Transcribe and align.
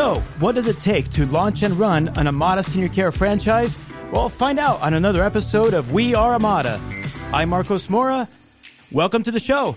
So, 0.00 0.14
what 0.38 0.54
does 0.54 0.66
it 0.66 0.80
take 0.80 1.10
to 1.10 1.26
launch 1.26 1.62
and 1.62 1.74
run 1.74 2.08
an 2.16 2.26
Amada 2.26 2.62
Senior 2.62 2.88
Care 2.88 3.12
franchise? 3.12 3.76
Well, 4.10 4.30
find 4.30 4.58
out 4.58 4.80
on 4.80 4.94
another 4.94 5.22
episode 5.22 5.74
of 5.74 5.92
We 5.92 6.14
Are 6.14 6.34
Amada. 6.34 6.80
I'm 7.34 7.50
Marcos 7.50 7.90
Mora. 7.90 8.26
Welcome 8.90 9.22
to 9.24 9.30
the 9.30 9.38
show. 9.38 9.76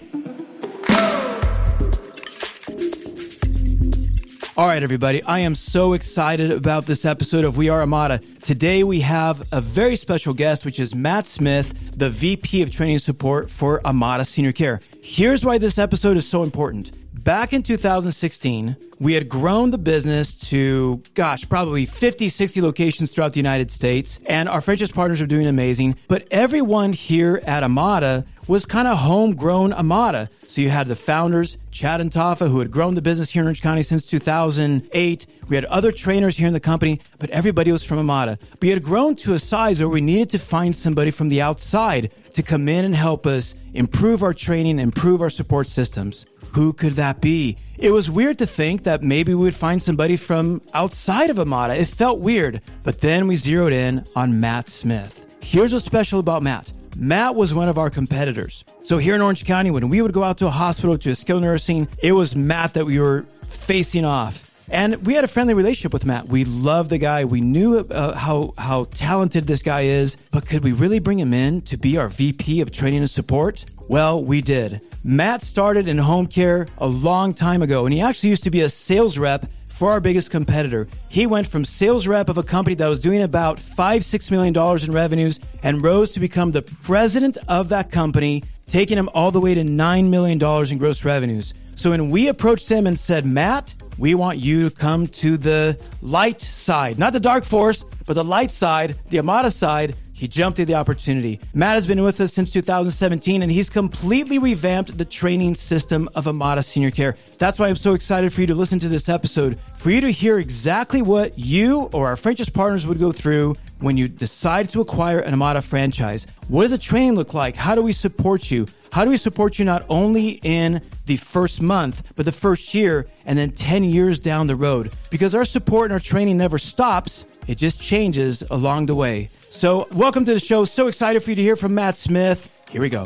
All 4.56 4.66
right, 4.66 4.82
everybody. 4.82 5.22
I 5.24 5.40
am 5.40 5.56
so 5.56 5.92
excited 5.92 6.52
about 6.52 6.86
this 6.86 7.04
episode 7.04 7.44
of 7.44 7.58
We 7.58 7.68
Are 7.68 7.82
Amada. 7.82 8.22
Today 8.44 8.86
we 8.86 9.02
have 9.02 9.46
a 9.52 9.60
very 9.60 9.98
special 9.98 10.34
guest, 10.34 10.64
which 10.64 10.80
is 10.80 10.96
Matt 10.96 11.28
Smith, 11.28 11.74
the 11.98 12.10
VP 12.10 12.62
of 12.62 12.72
Training 12.72 13.00
Support 13.00 13.50
for 13.50 13.86
Amada 13.86 14.24
Senior 14.24 14.54
Care. 14.54 14.80
Here's 15.02 15.44
why 15.44 15.58
this 15.58 15.78
episode 15.78 16.16
is 16.16 16.26
so 16.26 16.44
important. 16.44 16.94
Back 17.24 17.54
in 17.54 17.64
2016, 17.64 18.76
we 19.00 19.14
had 19.14 19.30
grown 19.30 19.72
the 19.72 19.78
business 19.78 20.36
to, 20.50 21.02
gosh, 21.14 21.48
probably 21.48 21.86
50, 21.86 22.28
60 22.28 22.62
locations 22.62 23.14
throughout 23.14 23.32
the 23.32 23.40
United 23.40 23.72
States, 23.72 24.20
and 24.26 24.50
our 24.50 24.60
franchise 24.60 24.92
partners 24.92 25.22
are 25.22 25.26
doing 25.26 25.48
amazing. 25.48 25.96
But 26.10 26.28
everyone 26.32 26.92
here 26.92 27.42
at 27.46 27.64
Amada 27.64 28.26
was 28.46 28.66
kind 28.66 28.90
of 28.90 28.98
homegrown 28.98 29.72
Amada. 29.72 30.30
So 30.48 30.60
you 30.60 30.70
had 30.70 30.88
the 30.88 30.98
founders, 30.98 31.58
Chad 31.72 32.02
and 32.02 32.12
Tafa, 32.12 32.50
who 32.50 32.60
had 32.60 32.72
grown 32.72 32.96
the 32.96 33.02
business 33.02 33.30
here 33.30 33.40
in 33.40 33.46
Orange 33.46 33.62
County 33.62 33.84
since 33.84 34.06
2008. 34.06 35.26
We 35.48 35.56
had 35.56 35.64
other 35.66 35.94
trainers 35.94 36.36
here 36.36 36.48
in 36.48 36.54
the 36.54 36.60
company, 36.60 37.00
but 37.20 37.30
everybody 37.30 37.72
was 37.72 37.86
from 37.86 38.00
Amada. 38.00 38.38
We 38.62 38.68
had 38.68 38.84
grown 38.84 39.16
to 39.18 39.34
a 39.34 39.40
size 39.40 39.80
where 39.80 39.88
we 39.88 40.02
needed 40.02 40.30
to 40.32 40.40
find 40.40 40.76
somebody 40.76 41.10
from 41.10 41.30
the 41.30 41.42
outside 41.42 42.12
to 42.34 42.44
come 42.44 42.68
in 42.68 42.84
and 42.84 42.96
help 42.96 43.26
us 43.26 43.54
improve 43.74 44.24
our 44.24 44.34
training, 44.34 44.78
improve 44.78 45.22
our 45.22 45.30
support 45.30 45.68
systems. 45.68 46.26
Who 46.56 46.74
could 46.74 46.94
that 46.94 47.20
be? 47.20 47.58
It 47.78 47.92
was 47.92 48.12
weird 48.12 48.38
to 48.38 48.46
think 48.46 48.84
that 48.84 49.02
maybe 49.02 49.34
we 49.34 49.44
would 49.44 49.56
find 49.56 49.82
somebody 49.82 50.18
from 50.18 50.62
outside 50.74 51.30
of 51.30 51.40
Amada. 51.40 51.76
It 51.76 51.88
felt 51.88 52.20
weird. 52.20 52.62
But 52.84 53.02
then 53.02 53.28
we 53.28 53.36
zeroed 53.36 53.74
in 53.74 54.06
on 54.16 54.40
Matt 54.40 54.70
Smith. 54.70 55.26
Here's 55.42 55.74
what's 55.74 55.86
special 55.86 56.20
about 56.20 56.44
Matt. 56.44 56.72
Matt 56.96 57.34
was 57.34 57.56
one 57.56 57.70
of 57.70 57.80
our 57.80 57.90
competitors. 57.90 58.64
So 58.84 59.00
here 59.00 59.16
in 59.16 59.22
Orange 59.22 59.46
County, 59.46 59.72
when 59.72 59.90
we 59.90 60.02
would 60.04 60.14
go 60.14 60.24
out 60.24 60.38
to 60.38 60.48
a 60.48 60.52
hospital, 60.52 60.96
to 61.00 61.10
a 61.10 61.16
skilled 61.16 61.42
nursing, 61.42 61.88
it 62.04 62.12
was 62.12 62.36
Matt 62.36 62.76
that 62.76 62.86
we 62.86 63.00
were 63.00 63.26
facing 63.50 64.06
off. 64.06 64.48
And 64.70 65.06
we 65.06 65.14
had 65.14 65.24
a 65.24 65.28
friendly 65.28 65.54
relationship 65.54 65.94
with 65.94 66.06
Matt. 66.06 66.28
We 66.28 66.46
loved 66.46 66.90
the 66.90 66.98
guy. 66.98 67.26
We 67.26 67.42
knew 67.42 67.80
uh, 67.80 68.16
how 68.16 68.54
how 68.58 68.86
talented 68.86 69.46
this 69.46 69.62
guy 69.62 69.82
is, 69.82 70.16
but 70.32 70.46
could 70.46 70.64
we 70.64 70.72
really 70.72 71.00
bring 71.00 71.20
him 71.20 71.34
in 71.34 71.62
to 71.64 71.78
be 71.78 71.98
our 71.98 72.10
VP 72.10 72.62
of 72.62 72.72
training 72.72 73.00
and 73.00 73.10
support? 73.10 73.66
Well, 73.90 74.24
we 74.24 74.42
did. 74.42 74.88
Matt 75.04 75.42
started 75.42 75.88
in 75.88 75.98
home 75.98 76.28
care 76.28 76.68
a 76.78 76.88
long 76.88 77.34
time 77.34 77.62
ago, 77.62 77.86
and 77.86 77.94
he 77.94 78.00
actually 78.02 78.30
used 78.30 78.46
to 78.46 78.52
be 78.52 78.62
a 78.62 78.70
sales 78.70 79.18
rep 79.18 79.46
for 79.66 79.92
our 79.92 80.00
biggest 80.00 80.30
competitor. 80.32 80.88
He 81.10 81.28
went 81.28 81.48
from 81.48 81.66
sales 81.66 82.08
rep 82.08 82.30
of 82.30 82.38
a 82.38 82.44
company 82.44 82.76
that 82.76 82.88
was 82.88 83.00
doing 83.00 83.22
about 83.22 83.60
five, 83.60 84.06
six 84.06 84.32
million 84.32 84.54
dollars 84.54 84.86
in 84.86 84.94
revenues 84.94 85.40
and 85.62 85.84
rose 85.84 86.12
to 86.12 86.20
become 86.22 86.52
the 86.52 86.62
president 86.62 87.38
of 87.50 87.70
that 87.70 87.92
company, 87.92 88.44
taking 88.66 88.98
him 88.98 89.10
all 89.14 89.32
the 89.32 89.42
way 89.42 89.54
to 89.56 89.64
nine 89.64 90.10
million 90.10 90.38
dollars 90.38 90.72
in 90.72 90.78
gross 90.78 91.04
revenues. 91.04 91.54
So 91.76 91.90
when 91.90 92.10
we 92.10 92.28
approached 92.28 92.70
him 92.70 92.88
and 92.88 92.98
said, 92.98 93.26
Matt, 93.26 93.76
we 93.98 94.16
want 94.16 94.40
you 94.40 94.70
to 94.70 94.76
come 94.76 95.08
to 95.08 95.38
the 95.38 95.78
light 96.02 96.42
side, 96.42 96.98
not 96.98 97.14
the 97.14 97.20
dark 97.20 97.44
force, 97.44 97.84
but 98.06 98.14
the 98.14 98.24
light 98.24 98.52
side, 98.52 98.98
the 99.10 99.20
Amada 99.20 99.52
side, 99.52 99.96
he 100.24 100.28
jumped 100.30 100.58
at 100.58 100.68
the 100.68 100.76
opportunity. 100.76 101.38
Matt 101.54 101.76
has 101.76 101.86
been 101.86 102.02
with 102.02 102.22
us 102.22 102.32
since 102.32 102.50
2017 102.50 103.42
and 103.42 103.52
he's 103.52 103.70
completely 103.70 104.40
revamped 104.40 104.98
the 104.98 105.04
training 105.04 105.54
system 105.54 106.08
of 106.16 106.30
Amada 106.30 106.64
Senior 106.64 106.92
Care. 106.92 107.18
That's 107.40 107.60
why 107.60 107.68
I'm 107.68 107.76
so 107.76 107.94
excited 107.94 108.32
for 108.32 108.40
you 108.40 108.48
to 108.48 108.56
listen 108.56 108.80
to 108.80 108.88
this 108.88 109.10
episode, 109.10 109.60
for 109.76 109.90
you 109.90 110.00
to 110.00 110.12
hear 110.12 110.40
exactly 110.40 111.02
what 111.02 111.38
you 111.38 111.90
or 111.92 112.08
our 112.08 112.16
franchise 112.16 112.48
partners 112.48 112.88
would 112.88 113.02
go 113.02 113.12
through 113.12 113.58
when 113.80 113.98
you 113.98 114.08
decide 114.08 114.70
to 114.70 114.80
acquire 114.80 115.20
an 115.20 115.34
Amada 115.34 115.62
franchise. 115.62 116.26
What 116.48 116.62
does 116.62 116.72
the 116.72 116.78
training 116.78 117.16
look 117.16 117.34
like? 117.34 117.58
How 117.58 117.76
do 117.76 117.82
we 117.82 117.92
support 117.92 118.50
you? 118.50 118.68
How 118.94 119.04
do 119.04 119.10
we 119.10 119.18
support 119.18 119.60
you 119.60 119.66
not 119.66 119.86
only 119.90 120.40
in 120.44 120.80
the 121.06 121.18
first 121.18 121.62
month, 121.62 122.14
but 122.16 122.24
the 122.24 122.32
first 122.32 122.74
year 122.74 123.08
and 123.26 123.38
then 123.38 123.52
10 123.52 123.84
years 123.84 124.20
down 124.20 124.48
the 124.48 124.56
road? 124.56 124.94
Because 125.10 125.36
our 125.36 125.44
support 125.44 125.88
and 125.88 125.94
our 125.94 126.00
training 126.00 126.38
never 126.38 126.58
stops, 126.58 127.26
it 127.46 127.56
just 127.56 127.82
changes 127.82 128.42
along 128.50 128.86
the 128.86 128.96
way. 128.96 129.30
So, 129.56 129.88
welcome 129.92 130.26
to 130.26 130.34
the 130.34 130.40
show. 130.40 130.66
So 130.66 130.88
excited 130.88 131.22
for 131.24 131.30
you 131.30 131.36
to 131.36 131.42
hear 131.42 131.56
from 131.56 131.76
Matt 131.76 131.96
Smith. 131.96 132.50
Here 132.72 132.82
we 132.82 132.90
go. 132.90 133.06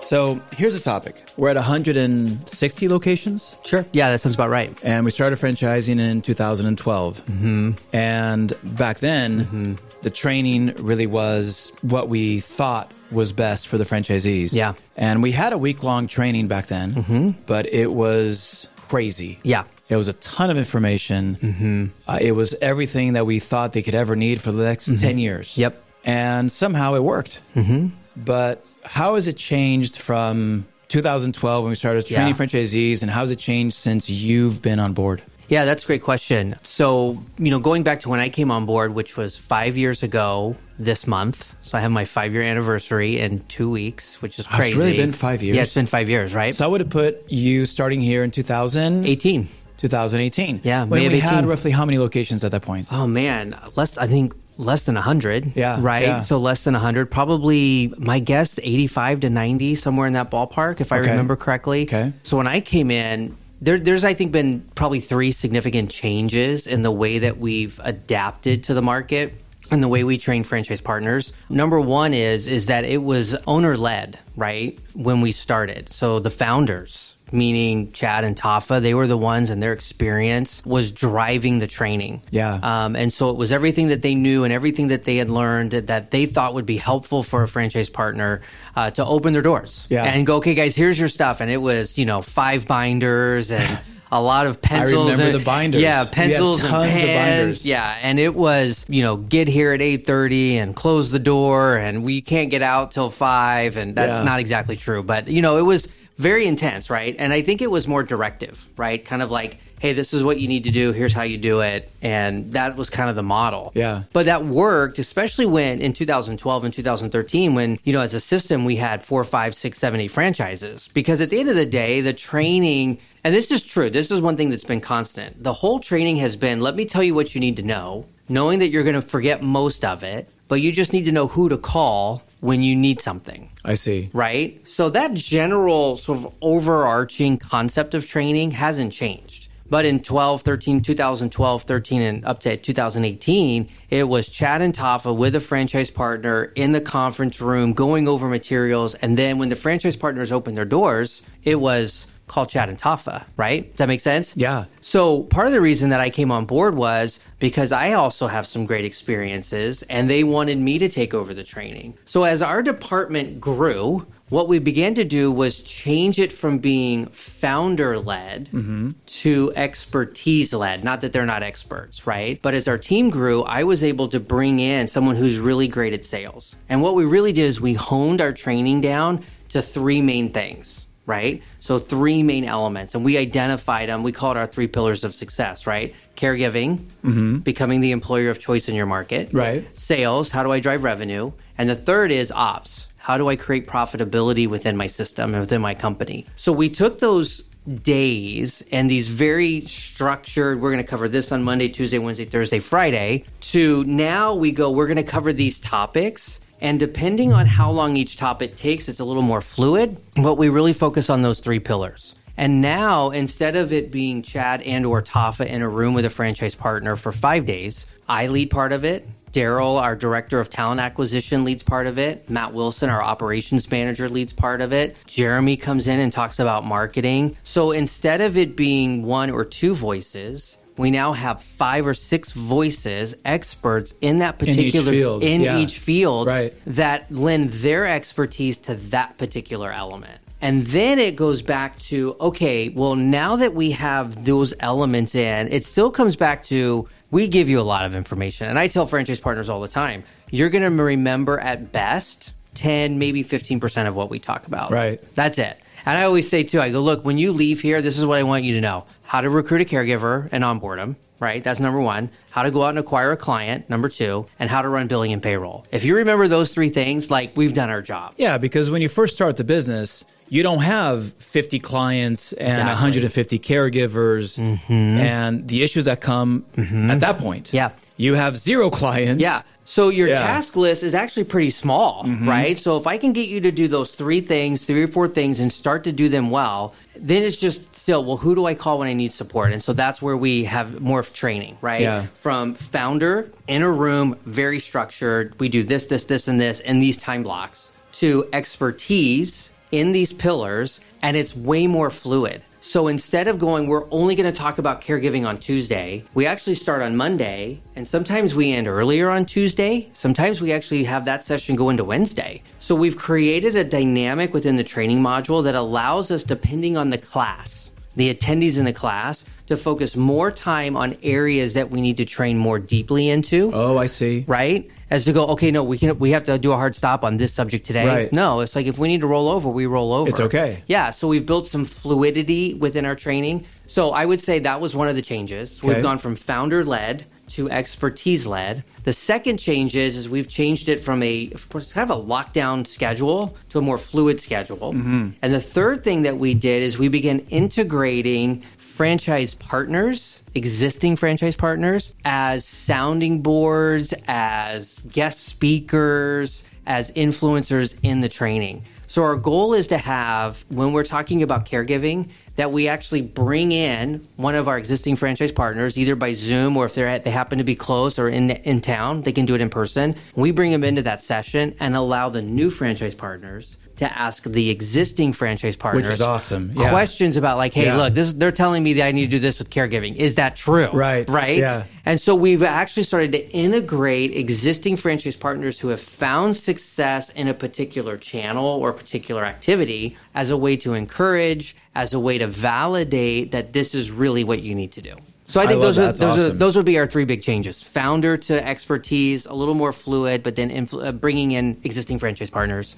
So, 0.00 0.40
here's 0.56 0.72
the 0.72 0.80
topic. 0.80 1.16
We're 1.36 1.50
at 1.50 1.56
160 1.56 2.88
locations. 2.88 3.54
Sure. 3.62 3.84
Yeah, 3.92 4.10
that 4.10 4.22
sounds 4.22 4.34
about 4.36 4.48
right. 4.48 4.74
And 4.82 5.04
we 5.04 5.10
started 5.10 5.38
franchising 5.38 6.00
in 6.00 6.22
2012. 6.22 7.26
Mm-hmm. 7.26 7.70
And 7.92 8.56
back 8.62 9.00
then, 9.00 9.44
Mm-hmm. 9.44 9.74
the 10.00 10.10
training 10.10 10.72
really 10.78 11.06
was 11.06 11.72
what 11.82 12.08
we 12.08 12.40
thought 12.40 12.90
was 13.10 13.32
best 13.32 13.68
for 13.68 13.76
the 13.76 13.84
franchisees. 13.84 14.54
Yeah. 14.54 14.74
And 14.96 15.22
we 15.22 15.30
had 15.30 15.52
a 15.52 15.58
week 15.58 15.82
long 15.82 16.06
training 16.06 16.48
back 16.48 16.68
then, 16.68 16.94
Mm-hmm. 16.94 17.30
but 17.44 17.66
it 17.66 17.92
was 17.92 18.66
crazy. 18.88 19.38
Yeah. 19.42 19.64
It 19.88 19.96
was 19.96 20.08
a 20.08 20.12
ton 20.14 20.50
of 20.50 20.58
information. 20.58 21.38
Mm-hmm. 21.40 21.86
Uh, 22.06 22.18
it 22.20 22.32
was 22.32 22.54
everything 22.60 23.14
that 23.14 23.24
we 23.26 23.38
thought 23.38 23.72
they 23.72 23.82
could 23.82 23.94
ever 23.94 24.16
need 24.16 24.40
for 24.40 24.52
the 24.52 24.64
next 24.64 24.98
10 24.98 25.18
years. 25.18 25.48
Mm-hmm. 25.52 25.60
Yep. 25.62 25.84
And 26.04 26.52
somehow 26.52 26.94
it 26.94 27.02
worked. 27.02 27.40
Mm-hmm. 27.56 27.88
But 28.16 28.64
how 28.84 29.14
has 29.14 29.28
it 29.28 29.36
changed 29.36 29.96
from 29.98 30.66
2012 30.88 31.62
when 31.64 31.70
we 31.70 31.74
started 31.74 32.06
training 32.06 32.28
Yeah. 32.28 32.34
franchisees, 32.34 33.02
and 33.02 33.10
how 33.10 33.20
has 33.20 33.30
it 33.30 33.38
changed 33.38 33.76
since 33.76 34.08
you've 34.10 34.60
been 34.62 34.78
on 34.80 34.92
board? 34.94 35.22
Yeah, 35.48 35.64
that's 35.64 35.82
a 35.84 35.86
great 35.86 36.02
question. 36.02 36.56
So, 36.62 37.22
you 37.38 37.50
know, 37.50 37.58
going 37.58 37.82
back 37.82 38.00
to 38.00 38.08
when 38.08 38.20
I 38.20 38.28
came 38.28 38.50
on 38.50 38.66
board, 38.66 38.94
which 38.94 39.16
was 39.16 39.36
five 39.36 39.76
years 39.76 40.02
ago 40.02 40.56
this 40.78 41.06
month. 41.06 41.54
So 41.62 41.76
I 41.76 41.80
have 41.80 41.90
my 41.90 42.04
five 42.04 42.32
year 42.32 42.42
anniversary 42.42 43.18
in 43.18 43.40
two 43.48 43.70
weeks, 43.70 44.20
which 44.22 44.38
is 44.38 44.46
crazy. 44.46 44.70
it's 44.72 44.78
really 44.78 44.96
been 44.96 45.12
five 45.12 45.42
years. 45.42 45.56
Yeah, 45.56 45.62
it's 45.62 45.74
been 45.74 45.86
five 45.86 46.08
years, 46.08 46.34
right? 46.34 46.54
So 46.54 46.64
I 46.64 46.68
would 46.68 46.80
have 46.80 46.90
put 46.90 47.30
you 47.30 47.64
starting 47.66 48.00
here 48.00 48.22
in 48.24 48.30
2018. 48.30 49.48
2018. 49.78 50.60
Yeah, 50.64 50.84
when 50.84 51.10
we 51.12 51.20
had 51.20 51.46
roughly 51.46 51.70
how 51.70 51.84
many 51.84 51.98
locations 51.98 52.42
at 52.44 52.50
that 52.50 52.62
point? 52.62 52.88
Oh 52.90 53.06
man, 53.06 53.56
less 53.76 53.96
I 53.96 54.06
think 54.08 54.34
less 54.56 54.82
than 54.84 54.96
100. 54.96 55.52
Yeah, 55.54 55.78
Right? 55.80 56.02
yeah. 56.02 56.20
So 56.20 56.38
less 56.38 56.64
than 56.64 56.74
100, 56.74 57.10
probably 57.10 57.92
my 57.96 58.18
guess 58.18 58.58
85 58.60 59.20
to 59.20 59.30
90 59.30 59.76
somewhere 59.76 60.06
in 60.08 60.14
that 60.14 60.30
ballpark 60.32 60.80
if 60.80 60.90
I 60.90 60.98
Okay. 60.98 61.10
remember 61.10 61.36
correctly. 61.36 61.82
Okay. 61.84 62.12
So 62.24 62.36
when 62.36 62.48
I 62.48 62.60
came 62.60 62.90
in 62.90 63.36
there, 63.60 63.78
there's, 63.78 64.04
I 64.04 64.14
think, 64.14 64.32
been 64.32 64.60
probably 64.74 65.00
three 65.00 65.32
significant 65.32 65.90
changes 65.90 66.66
in 66.66 66.82
the 66.82 66.90
way 66.90 67.18
that 67.18 67.38
we've 67.38 67.80
adapted 67.82 68.64
to 68.64 68.74
the 68.74 68.82
market 68.82 69.34
and 69.70 69.82
the 69.82 69.88
way 69.88 70.04
we 70.04 70.18
train 70.18 70.44
franchise 70.44 70.80
partners. 70.80 71.32
Number 71.48 71.80
one 71.80 72.14
is 72.14 72.46
is 72.48 72.66
that 72.66 72.84
it 72.84 73.02
was 73.02 73.34
owner 73.46 73.76
led, 73.76 74.18
right? 74.36 74.78
When 74.94 75.20
we 75.20 75.32
started, 75.32 75.90
so 75.90 76.18
the 76.18 76.30
founders, 76.30 77.07
meaning 77.32 77.92
Chad 77.92 78.24
and 78.24 78.36
Tafa, 78.36 78.80
they 78.82 78.94
were 78.94 79.06
the 79.06 79.16
ones, 79.16 79.50
and 79.50 79.62
their 79.62 79.72
experience 79.72 80.62
was 80.64 80.92
driving 80.92 81.58
the 81.58 81.66
training. 81.66 82.22
Yeah. 82.30 82.58
Um, 82.62 82.96
and 82.96 83.12
so 83.12 83.30
it 83.30 83.36
was 83.36 83.52
everything 83.52 83.88
that 83.88 84.02
they 84.02 84.14
knew 84.14 84.44
and 84.44 84.52
everything 84.52 84.88
that 84.88 85.04
they 85.04 85.16
had 85.16 85.30
learned 85.30 85.72
that 85.72 86.10
they 86.10 86.26
thought 86.26 86.54
would 86.54 86.66
be 86.66 86.76
helpful 86.76 87.22
for 87.22 87.42
a 87.42 87.48
franchise 87.48 87.88
partner 87.88 88.40
uh, 88.76 88.90
to 88.92 89.04
open 89.04 89.32
their 89.32 89.42
doors 89.42 89.86
Yeah. 89.88 90.04
and 90.04 90.26
go, 90.26 90.36
okay, 90.36 90.54
guys, 90.54 90.74
here's 90.76 90.98
your 90.98 91.08
stuff. 91.08 91.40
And 91.40 91.50
it 91.50 91.58
was, 91.58 91.98
you 91.98 92.04
know, 92.06 92.22
five 92.22 92.66
binders 92.66 93.50
and 93.50 93.80
a 94.12 94.22
lot 94.22 94.46
of 94.46 94.62
pencils. 94.62 95.04
remember 95.12 95.24
and- 95.24 95.34
the 95.40 95.44
binders. 95.44 95.82
Yeah, 95.82 96.04
pencils 96.10 96.60
tons 96.60 96.72
and 96.72 96.94
of 96.94 97.00
pens. 97.00 97.38
binders. 97.38 97.64
Yeah, 97.66 97.98
and 98.00 98.18
it 98.18 98.34
was, 98.34 98.86
you 98.88 99.02
know, 99.02 99.16
get 99.16 99.48
here 99.48 99.72
at 99.72 99.80
8.30 99.80 100.54
and 100.54 100.74
close 100.76 101.10
the 101.10 101.18
door 101.18 101.76
and 101.76 102.02
we 102.02 102.20
can't 102.22 102.50
get 102.50 102.62
out 102.62 102.92
till 102.92 103.10
5. 103.10 103.76
And 103.76 103.94
that's 103.94 104.18
Yeah. 104.18 104.24
not 104.24 104.40
exactly 104.40 104.76
true. 104.76 105.02
But, 105.02 105.28
you 105.28 105.42
know, 105.42 105.58
it 105.58 105.62
was 105.62 105.88
very 106.18 106.46
intense, 106.46 106.90
right? 106.90 107.14
And 107.18 107.32
I 107.32 107.42
think 107.42 107.62
it 107.62 107.70
was 107.70 107.86
more 107.86 108.02
directive, 108.02 108.68
right? 108.76 109.04
Kind 109.04 109.22
of 109.22 109.30
like, 109.30 109.58
hey, 109.80 109.92
this 109.92 110.12
is 110.12 110.24
what 110.24 110.40
you 110.40 110.48
need 110.48 110.64
to 110.64 110.70
do. 110.70 110.90
Here's 110.90 111.12
how 111.12 111.22
you 111.22 111.38
do 111.38 111.60
it. 111.60 111.90
And 112.02 112.52
that 112.52 112.76
was 112.76 112.90
kind 112.90 113.08
of 113.08 113.14
the 113.14 113.22
model. 113.22 113.70
Yeah. 113.74 114.02
But 114.12 114.26
that 114.26 114.44
worked, 114.44 114.98
especially 114.98 115.46
when 115.46 115.80
in 115.80 115.92
2012 115.92 116.64
and 116.64 116.74
2013, 116.74 117.54
when, 117.54 117.78
you 117.84 117.92
know, 117.92 118.00
as 118.00 118.14
a 118.14 118.20
system, 118.20 118.64
we 118.64 118.76
had 118.76 119.02
four, 119.02 119.22
five, 119.22 119.54
six, 119.54 119.78
seven, 119.78 120.00
eight 120.00 120.10
franchises. 120.10 120.88
Because 120.92 121.20
at 121.20 121.30
the 121.30 121.38
end 121.38 121.48
of 121.48 121.56
the 121.56 121.66
day, 121.66 122.00
the 122.00 122.12
training, 122.12 122.98
and 123.22 123.32
this 123.32 123.50
is 123.52 123.62
true, 123.62 123.88
this 123.88 124.10
is 124.10 124.20
one 124.20 124.36
thing 124.36 124.50
that's 124.50 124.64
been 124.64 124.80
constant. 124.80 125.42
The 125.42 125.52
whole 125.52 125.78
training 125.78 126.16
has 126.16 126.34
been 126.34 126.60
let 126.60 126.74
me 126.74 126.84
tell 126.84 127.02
you 127.04 127.14
what 127.14 127.34
you 127.34 127.40
need 127.40 127.56
to 127.56 127.62
know, 127.62 128.06
knowing 128.28 128.58
that 128.58 128.70
you're 128.70 128.84
going 128.84 129.00
to 129.00 129.02
forget 129.02 129.40
most 129.40 129.84
of 129.84 130.02
it, 130.02 130.28
but 130.48 130.56
you 130.56 130.72
just 130.72 130.92
need 130.92 131.04
to 131.04 131.12
know 131.12 131.28
who 131.28 131.48
to 131.48 131.56
call 131.56 132.22
when 132.40 132.62
you 132.62 132.76
need 132.76 133.00
something 133.00 133.50
I 133.64 133.74
see. 133.74 134.10
right? 134.12 134.66
So 134.66 134.90
that 134.90 135.14
general 135.14 135.96
sort 135.96 136.18
of 136.18 136.34
overarching 136.40 137.38
concept 137.38 137.94
of 137.94 138.06
training 138.06 138.52
hasn't 138.52 138.92
changed. 138.92 139.48
But 139.70 139.84
in 139.84 140.00
12, 140.00 140.42
13, 140.42 140.80
2012, 140.80 141.62
13, 141.64 142.02
and 142.02 142.24
up 142.24 142.40
to 142.40 142.56
2018, 142.56 143.68
it 143.90 144.04
was 144.04 144.28
Chad 144.30 144.62
and 144.62 144.74
Tafa 144.74 145.14
with 145.14 145.34
a 145.34 145.40
franchise 145.40 145.90
partner 145.90 146.44
in 146.54 146.72
the 146.72 146.80
conference 146.80 147.38
room 147.40 147.74
going 147.74 148.08
over 148.08 148.28
materials. 148.28 148.94
And 148.94 149.18
then 149.18 149.36
when 149.36 149.50
the 149.50 149.56
franchise 149.56 149.96
partners 149.96 150.32
opened 150.32 150.56
their 150.56 150.64
doors, 150.64 151.22
it 151.44 151.56
was 151.56 152.06
called 152.28 152.48
Chad 152.48 152.68
and 152.68 152.78
Tafa, 152.78 153.24
right? 153.36 153.68
Does 153.70 153.78
that 153.78 153.88
make 153.88 154.00
sense? 154.00 154.36
Yeah. 154.36 154.66
So 154.80 155.24
part 155.24 155.46
of 155.46 155.52
the 155.52 155.60
reason 155.60 155.90
that 155.90 156.00
I 156.00 156.10
came 156.10 156.30
on 156.30 156.46
board 156.46 156.74
was 156.74 157.20
because 157.38 157.72
I 157.72 157.92
also 157.92 158.26
have 158.26 158.46
some 158.46 158.66
great 158.66 158.84
experiences 158.84 159.82
and 159.84 160.08
they 160.10 160.24
wanted 160.24 160.58
me 160.58 160.78
to 160.78 160.88
take 160.88 161.14
over 161.14 161.34
the 161.34 161.44
training. 161.44 161.96
So 162.04 162.24
as 162.24 162.42
our 162.42 162.62
department 162.62 163.40
grew, 163.40 164.06
what 164.28 164.48
we 164.48 164.58
began 164.58 164.94
to 164.94 165.04
do 165.04 165.32
was 165.32 165.60
change 165.60 166.18
it 166.18 166.32
from 166.32 166.58
being 166.58 167.06
founder 167.06 167.98
led 167.98 168.50
mm-hmm. 168.52 168.90
to 169.06 169.52
expertise 169.56 170.52
led. 170.52 170.84
Not 170.84 171.00
that 171.00 171.12
they're 171.12 171.24
not 171.24 171.42
experts, 171.42 172.06
right? 172.06 172.40
But 172.42 172.54
as 172.54 172.68
our 172.68 172.78
team 172.78 173.08
grew, 173.08 173.42
I 173.44 173.64
was 173.64 173.82
able 173.82 174.08
to 174.08 174.20
bring 174.20 174.60
in 174.60 174.86
someone 174.86 175.16
who's 175.16 175.38
really 175.38 175.68
great 175.68 175.94
at 175.94 176.04
sales. 176.04 176.56
And 176.68 176.82
what 176.82 176.94
we 176.94 177.04
really 177.04 177.32
did 177.32 177.44
is 177.44 177.60
we 177.60 177.74
honed 177.74 178.20
our 178.20 178.32
training 178.32 178.82
down 178.82 179.24
to 179.50 179.62
three 179.62 180.02
main 180.02 180.30
things 180.32 180.87
right? 181.08 181.42
So 181.58 181.78
three 181.78 182.22
main 182.22 182.44
elements, 182.44 182.94
and 182.94 183.04
we 183.04 183.16
identified 183.16 183.88
them. 183.88 184.02
We 184.02 184.12
call 184.12 184.32
it 184.32 184.36
our 184.36 184.46
three 184.46 184.68
pillars 184.68 185.02
of 185.02 185.14
success, 185.14 185.66
right? 185.66 185.94
Caregiving, 186.16 186.86
mm-hmm. 187.02 187.38
becoming 187.38 187.80
the 187.80 187.90
employer 187.90 188.28
of 188.28 188.38
choice 188.38 188.68
in 188.68 188.76
your 188.76 188.86
market, 188.86 189.32
Right. 189.32 189.66
Sales, 189.78 190.28
how 190.28 190.42
do 190.42 190.52
I 190.52 190.60
drive 190.60 190.84
revenue? 190.84 191.32
And 191.56 191.68
the 191.68 191.74
third 191.74 192.12
is 192.12 192.30
ops. 192.30 192.86
How 192.98 193.16
do 193.16 193.28
I 193.28 193.36
create 193.36 193.66
profitability 193.66 194.46
within 194.46 194.76
my 194.76 194.86
system 194.86 195.32
and 195.32 195.40
within 195.40 195.62
my 195.62 195.74
company? 195.74 196.26
So 196.36 196.52
we 196.52 196.68
took 196.68 196.98
those 196.98 197.42
days 197.82 198.62
and 198.70 198.90
these 198.90 199.08
very 199.08 199.62
structured, 199.62 200.60
we're 200.60 200.70
going 200.70 200.82
to 200.82 200.88
cover 200.88 201.08
this 201.08 201.32
on 201.32 201.42
Monday, 201.42 201.68
Tuesday, 201.68 201.98
Wednesday, 201.98 202.26
Thursday, 202.26 202.58
Friday, 202.58 203.24
to 203.40 203.82
now 203.84 204.34
we 204.34 204.52
go, 204.52 204.70
we're 204.70 204.86
going 204.86 204.96
to 204.96 205.02
cover 205.02 205.32
these 205.32 205.58
topics. 205.58 206.38
And 206.60 206.80
depending 206.80 207.32
on 207.32 207.46
how 207.46 207.70
long 207.70 207.96
each 207.96 208.16
topic 208.16 208.56
takes, 208.56 208.88
it's 208.88 209.00
a 209.00 209.04
little 209.04 209.22
more 209.22 209.40
fluid, 209.40 209.96
but 210.16 210.34
we 210.34 210.48
really 210.48 210.72
focus 210.72 211.08
on 211.08 211.22
those 211.22 211.40
three 211.40 211.60
pillars. 211.60 212.14
And 212.36 212.60
now, 212.60 213.10
instead 213.10 213.56
of 213.56 213.72
it 213.72 213.90
being 213.90 214.22
Chad 214.22 214.62
and 214.62 214.86
or 214.86 215.02
Tafa 215.02 215.46
in 215.46 215.62
a 215.62 215.68
room 215.68 215.94
with 215.94 216.04
a 216.04 216.10
franchise 216.10 216.54
partner 216.54 216.94
for 216.94 217.10
five 217.10 217.46
days, 217.46 217.86
I 218.08 218.28
lead 218.28 218.50
part 218.50 218.72
of 218.72 218.84
it. 218.84 219.08
Daryl, 219.32 219.80
our 219.80 219.94
director 219.94 220.40
of 220.40 220.48
talent 220.48 220.80
acquisition, 220.80 221.44
leads 221.44 221.62
part 221.62 221.86
of 221.86 221.98
it. 221.98 222.30
Matt 222.30 222.54
Wilson, 222.54 222.90
our 222.90 223.02
operations 223.02 223.70
manager, 223.70 224.08
leads 224.08 224.32
part 224.32 224.60
of 224.60 224.72
it. 224.72 224.96
Jeremy 225.06 225.56
comes 225.56 225.88
in 225.88 225.98
and 225.98 226.12
talks 226.12 226.38
about 226.38 226.64
marketing. 226.64 227.36
So 227.42 227.72
instead 227.72 228.20
of 228.20 228.36
it 228.36 228.56
being 228.56 229.02
one 229.02 229.30
or 229.30 229.44
two 229.44 229.74
voices, 229.74 230.57
we 230.78 230.90
now 230.90 231.12
have 231.12 231.42
five 231.42 231.86
or 231.86 231.94
six 231.94 232.32
voices, 232.32 233.14
experts 233.24 233.94
in 234.00 234.18
that 234.18 234.40
each 234.42 234.56
particular 234.56 234.92
field, 234.92 235.22
in 235.22 235.42
yeah. 235.42 235.58
each 235.58 235.78
field 235.78 236.28
Right. 236.28 236.54
that 236.66 237.10
lend 237.10 237.52
their 237.54 237.86
expertise 237.86 238.58
to 238.58 238.74
that 238.74 239.18
particular 239.18 239.72
element. 239.72 240.20
And 240.40 240.66
then 240.68 240.98
it 240.98 241.16
goes 241.16 241.42
back 241.42 241.78
to 241.80 242.16
okay, 242.20 242.68
well, 242.68 242.94
now 242.94 243.36
that 243.36 243.54
we 243.54 243.72
have 243.72 244.24
those 244.24 244.54
elements 244.60 245.14
in, 245.14 245.48
it 245.48 245.64
still 245.64 245.90
comes 245.90 246.14
back 246.14 246.44
to 246.44 246.88
we 247.10 247.26
give 247.26 247.48
you 247.48 247.60
a 247.60 247.62
lot 247.62 247.84
of 247.84 247.94
information. 247.94 248.48
And 248.48 248.58
I 248.58 248.68
tell 248.68 248.86
franchise 248.86 249.18
partners 249.18 249.48
all 249.48 249.60
the 249.60 249.68
time, 249.68 250.04
you're 250.30 250.50
going 250.50 250.62
to 250.62 250.70
remember 250.70 251.40
at 251.40 251.72
best 251.72 252.32
10, 252.54 252.98
maybe 252.98 253.24
15% 253.24 253.88
of 253.88 253.96
what 253.96 254.10
we 254.10 254.18
talk 254.18 254.46
about. 254.46 254.70
Right. 254.70 255.02
That's 255.14 255.38
it. 255.38 255.58
And 255.88 255.96
I 255.96 256.02
always 256.02 256.28
say 256.28 256.44
too, 256.44 256.60
I 256.60 256.68
go, 256.68 256.82
look, 256.82 257.06
when 257.06 257.16
you 257.16 257.32
leave 257.32 257.62
here, 257.62 257.80
this 257.80 257.96
is 257.96 258.04
what 258.04 258.18
I 258.18 258.22
want 258.22 258.44
you 258.44 258.52
to 258.52 258.60
know 258.60 258.84
how 259.04 259.22
to 259.22 259.30
recruit 259.30 259.62
a 259.62 259.64
caregiver 259.64 260.28
and 260.30 260.44
onboard 260.44 260.78
them, 260.78 260.96
right? 261.18 261.42
That's 261.42 261.60
number 261.60 261.80
one. 261.80 262.10
How 262.28 262.42
to 262.42 262.50
go 262.50 262.62
out 262.62 262.68
and 262.68 262.78
acquire 262.78 263.12
a 263.12 263.16
client, 263.16 263.70
number 263.70 263.88
two, 263.88 264.26
and 264.38 264.50
how 264.50 264.60
to 264.60 264.68
run 264.68 264.86
billing 264.86 265.14
and 265.14 265.22
payroll. 265.22 265.64
If 265.72 265.84
you 265.84 265.96
remember 265.96 266.28
those 266.28 266.52
three 266.52 266.68
things, 266.68 267.10
like 267.10 267.34
we've 267.38 267.54
done 267.54 267.70
our 267.70 267.80
job. 267.80 268.12
Yeah, 268.18 268.36
because 268.36 268.68
when 268.68 268.82
you 268.82 268.90
first 268.90 269.14
start 269.14 269.38
the 269.38 269.44
business, 269.44 270.04
you 270.28 270.42
don't 270.42 270.60
have 270.60 271.14
50 271.14 271.58
clients 271.60 272.34
and 272.34 272.42
Exactly. 272.42 272.70
150 272.70 273.38
caregivers 273.38 274.38
mm-hmm. 274.38 274.72
and 274.72 275.48
the 275.48 275.62
issues 275.62 275.86
that 275.86 276.02
come 276.02 276.44
mm-hmm. 276.54 276.90
at 276.90 277.00
that 277.00 277.16
point. 277.16 277.54
Yeah. 277.54 277.70
You 277.98 278.14
have 278.14 278.36
zero 278.36 278.70
clients. 278.70 279.20
Yeah. 279.22 279.42
So 279.64 279.90
your 279.90 280.08
Yeah. 280.08 280.14
Mm-hmm. 280.16 280.26
task 280.26 280.56
list 280.56 280.82
is 280.82 280.94
actually 280.94 281.24
pretty 281.24 281.50
small, 281.50 282.04
right? 282.22 282.56
So 282.56 282.78
if 282.78 282.86
I 282.86 282.96
can 282.96 283.12
get 283.12 283.28
you 283.28 283.38
to 283.42 283.50
do 283.50 283.68
those 283.68 283.90
three 283.94 284.22
things, 284.22 284.64
three 284.64 284.82
or 284.82 284.88
four 284.88 285.08
things, 285.08 285.40
and 285.40 285.52
start 285.52 285.84
to 285.84 285.92
do 285.92 286.08
them 286.08 286.30
well, 286.30 286.72
then 286.96 287.22
it's 287.22 287.36
just 287.36 287.74
still, 287.74 288.02
well, 288.02 288.16
who 288.16 288.34
do 288.34 288.46
I 288.46 288.54
call 288.54 288.78
when 288.78 288.88
I 288.88 288.94
need 288.94 289.12
support? 289.12 289.52
And 289.52 289.62
so 289.62 289.74
that's 289.74 290.00
where 290.00 290.16
we 290.16 290.44
have 290.44 290.80
more 290.80 291.02
training, 291.02 291.58
right? 291.60 291.82
Yeah. 291.82 292.06
From 292.14 292.54
founder 292.54 293.30
in 293.46 293.60
a 293.62 293.70
room, 293.70 294.16
very 294.24 294.58
structured. 294.60 295.38
We 295.38 295.50
do 295.50 295.62
this, 295.62 295.84
this, 295.86 296.04
this, 296.04 296.28
and 296.28 296.40
this 296.40 296.60
in 296.60 296.80
these 296.80 296.96
time 296.96 297.22
blocks 297.22 297.70
to 298.00 298.26
expertise 298.32 299.50
in 299.70 299.92
these 299.92 300.12
pillars, 300.14 300.80
and 301.02 301.14
it's 301.16 301.36
way 301.36 301.66
more 301.66 301.90
fluid. 301.90 302.42
So 302.60 302.88
instead 302.88 303.28
of 303.28 303.38
going, 303.38 303.66
we're 303.68 303.86
only 303.90 304.14
going 304.14 304.30
to 304.30 304.36
talk 304.36 304.58
about 304.58 304.82
caregiving 304.82 305.26
on 305.26 305.38
Tuesday, 305.38 306.04
we 306.14 306.26
actually 306.26 306.56
start 306.56 306.82
on 306.82 306.96
Monday, 306.96 307.62
and 307.76 307.86
sometimes 307.86 308.34
we 308.34 308.52
end 308.52 308.66
earlier 308.66 309.10
on 309.10 309.24
Tuesday. 309.26 309.88
Sometimes 309.94 310.40
we 310.40 310.52
actually 310.52 310.84
have 310.84 311.04
that 311.04 311.22
session 311.22 311.54
go 311.56 311.70
into 311.70 311.84
Wednesday. 311.84 312.42
So 312.58 312.74
we've 312.74 312.96
created 312.96 313.54
a 313.56 313.64
dynamic 313.64 314.34
within 314.34 314.56
the 314.56 314.64
training 314.64 315.00
module 315.00 315.42
that 315.44 315.54
allows 315.54 316.10
us, 316.10 316.24
depending 316.24 316.76
on 316.76 316.90
the 316.90 316.98
class, 316.98 317.70
the 317.96 318.12
attendees 318.12 318.58
in 318.58 318.64
the 318.64 318.72
class, 318.72 319.24
to 319.46 319.56
focus 319.56 319.96
more 319.96 320.30
time 320.30 320.76
on 320.76 320.96
areas 321.02 321.54
that 321.54 321.70
we 321.70 321.80
need 321.80 321.96
to 321.96 322.04
train 322.04 322.36
more 322.36 322.58
deeply 322.58 323.08
into 323.08 323.50
Oh, 323.54 323.78
I 323.78 323.86
see. 323.86 324.24
right? 324.26 324.68
As 324.90 325.04
to 325.04 325.12
go, 325.12 325.26
okay, 325.28 325.50
no, 325.50 325.62
we 325.62 325.76
can 325.76 325.98
we 325.98 326.10
have 326.12 326.24
to 326.24 326.38
do 326.38 326.52
a 326.52 326.56
hard 326.56 326.74
stop 326.74 327.04
on 327.04 327.18
this 327.18 327.32
subject 327.32 327.66
today. 327.66 327.86
Right. 327.86 328.12
No, 328.12 328.40
it's 328.40 328.56
like 328.56 328.66
if 328.66 328.78
we 328.78 328.88
need 328.88 329.02
to 329.02 329.06
roll 329.06 329.28
over, 329.28 329.48
we 329.48 329.66
roll 329.66 329.92
over. 329.92 330.08
It's 330.08 330.20
okay. 330.20 330.62
Yeah. 330.66 330.90
So 330.90 331.08
we've 331.08 331.26
built 331.26 331.46
some 331.46 331.64
fluidity 331.64 332.54
within 332.54 332.86
our 332.86 332.94
training. 332.94 333.44
So 333.66 333.90
I 333.90 334.06
would 334.06 334.20
say 334.20 334.38
that 334.38 334.60
was 334.62 334.74
one 334.74 334.88
of 334.88 334.96
the 334.96 335.02
changes. 335.02 335.58
Okay. 335.58 335.68
We've 335.68 335.82
gone 335.82 335.98
from 335.98 336.16
founder 336.16 336.64
led 336.64 337.04
to 337.28 337.50
expertise 337.50 338.26
led. 338.26 338.64
The 338.84 338.94
second 338.94 339.36
change 339.36 339.76
is, 339.76 339.96
is 339.96 340.08
we've 340.08 340.28
changed 340.28 340.70
it 340.70 340.80
from 340.80 341.02
a 341.02 341.30
of 341.32 341.46
course, 341.50 341.70
kind 341.70 341.90
of 341.90 341.98
a 341.98 342.02
lockdown 342.02 342.66
schedule 342.66 343.36
to 343.50 343.58
a 343.58 343.62
more 343.62 343.76
fluid 343.76 344.20
schedule. 344.20 344.72
Mm-hmm. 344.72 345.10
And 345.20 345.34
the 345.34 345.40
third 345.40 345.84
thing 345.84 346.02
that 346.02 346.18
we 346.18 346.32
did 346.32 346.62
is 346.62 346.78
we 346.78 346.88
began 346.88 347.20
integrating 347.28 348.44
franchise 348.78 349.34
partners, 349.34 350.22
existing 350.36 350.94
franchise 350.94 351.34
partners, 351.34 351.94
as 352.04 352.44
sounding 352.44 353.20
boards, 353.22 353.92
as 354.06 354.78
guest 354.92 355.24
speakers, 355.24 356.44
as 356.64 356.92
influencers 356.92 357.74
in 357.82 358.02
the 358.02 358.08
training. 358.08 358.64
So 358.86 359.02
our 359.02 359.16
goal 359.16 359.52
is 359.52 359.66
to 359.68 359.78
have, 359.78 360.44
when 360.48 360.72
we're 360.72 360.84
talking 360.84 361.24
about 361.24 361.44
caregiving, 361.44 362.08
that 362.36 362.52
we 362.52 362.68
actually 362.68 363.02
bring 363.02 363.50
in 363.50 364.06
one 364.14 364.36
of 364.36 364.46
our 364.46 364.56
existing 364.56 364.94
franchise 364.94 365.32
partners, 365.32 365.76
either 365.76 365.96
by 365.96 366.12
Zoom 366.12 366.56
or 366.56 366.64
if 366.64 366.74
they're 366.76 366.86
at, 366.86 367.02
they 367.02 367.10
happen 367.10 367.38
to 367.38 367.44
be 367.44 367.56
close 367.56 367.98
or 367.98 368.08
in 368.08 368.30
in 368.30 368.60
town, 368.60 369.02
they 369.02 369.10
can 369.10 369.26
do 369.26 369.34
it 369.34 369.40
in 369.40 369.50
person. 369.50 369.96
We 370.14 370.30
bring 370.30 370.52
them 370.52 370.62
into 370.62 370.82
that 370.82 371.02
session 371.02 371.56
and 371.58 371.74
allow 371.74 372.10
the 372.10 372.22
new 372.22 372.48
franchise 372.48 372.94
partners 372.94 373.56
to 373.78 373.98
ask 373.98 374.24
the 374.24 374.50
existing 374.50 375.12
franchise 375.12 375.56
partners 375.56 375.84
Which 375.86 375.92
is 375.94 376.02
awesome. 376.02 376.52
Yeah. 376.56 376.70
questions 376.70 377.16
about 377.16 377.36
like, 377.36 377.54
hey, 377.54 377.66
Yeah. 377.66 377.76
look, 377.76 377.94
this 377.94 378.12
they're 378.12 378.32
telling 378.32 378.62
me 378.62 378.74
that 378.74 378.86
I 378.86 378.92
need 378.92 379.06
to 379.06 379.10
do 379.10 379.18
this 379.18 379.38
with 379.38 379.50
caregiving. 379.50 379.96
Is 379.96 380.16
that 380.16 380.36
true? 380.36 380.68
Right. 380.72 381.08
Right. 381.08 381.38
Yeah. 381.38 381.64
And 381.84 381.98
so 382.00 382.14
we've 382.14 382.42
actually 382.42 382.82
started 382.82 383.12
to 383.12 383.30
integrate 383.30 384.14
existing 384.16 384.76
franchise 384.76 385.16
partners 385.16 385.58
who 385.58 385.68
have 385.68 385.80
found 385.80 386.36
success 386.36 387.10
in 387.10 387.28
a 387.28 387.34
particular 387.34 387.96
channel 387.96 388.44
or 388.44 388.72
particular 388.72 389.24
activity 389.24 389.96
as 390.14 390.30
a 390.30 390.36
way 390.36 390.56
to 390.56 390.74
encourage, 390.74 391.56
as 391.74 391.94
a 391.94 392.00
way 392.00 392.18
to 392.18 392.26
validate 392.26 393.32
that 393.32 393.52
this 393.52 393.74
is 393.74 393.90
really 393.90 394.24
what 394.24 394.42
you 394.42 394.54
need 394.54 394.72
to 394.72 394.82
do. 394.82 394.94
So 395.28 395.40
I 395.40 395.46
think 395.46 395.60
love 395.60 395.74
those 395.74 395.78
are, 395.78 395.86
that. 395.92 395.96
Those 395.96 396.26
are 396.26 396.30
those 396.30 396.56
would 396.56 396.64
be 396.64 396.78
our 396.78 396.86
three 396.86 397.04
big 397.04 397.22
changes: 397.22 397.62
founder 397.62 398.16
to 398.16 398.46
expertise, 398.46 399.26
a 399.26 399.34
little 399.34 399.52
more 399.54 399.72
fluid, 399.72 400.22
but 400.22 400.36
then 400.36 400.48
influ- 400.50 400.86
uh, 400.86 400.92
bringing 400.92 401.32
in 401.32 401.60
existing 401.64 401.98
franchise 401.98 402.30
partners. 402.30 402.74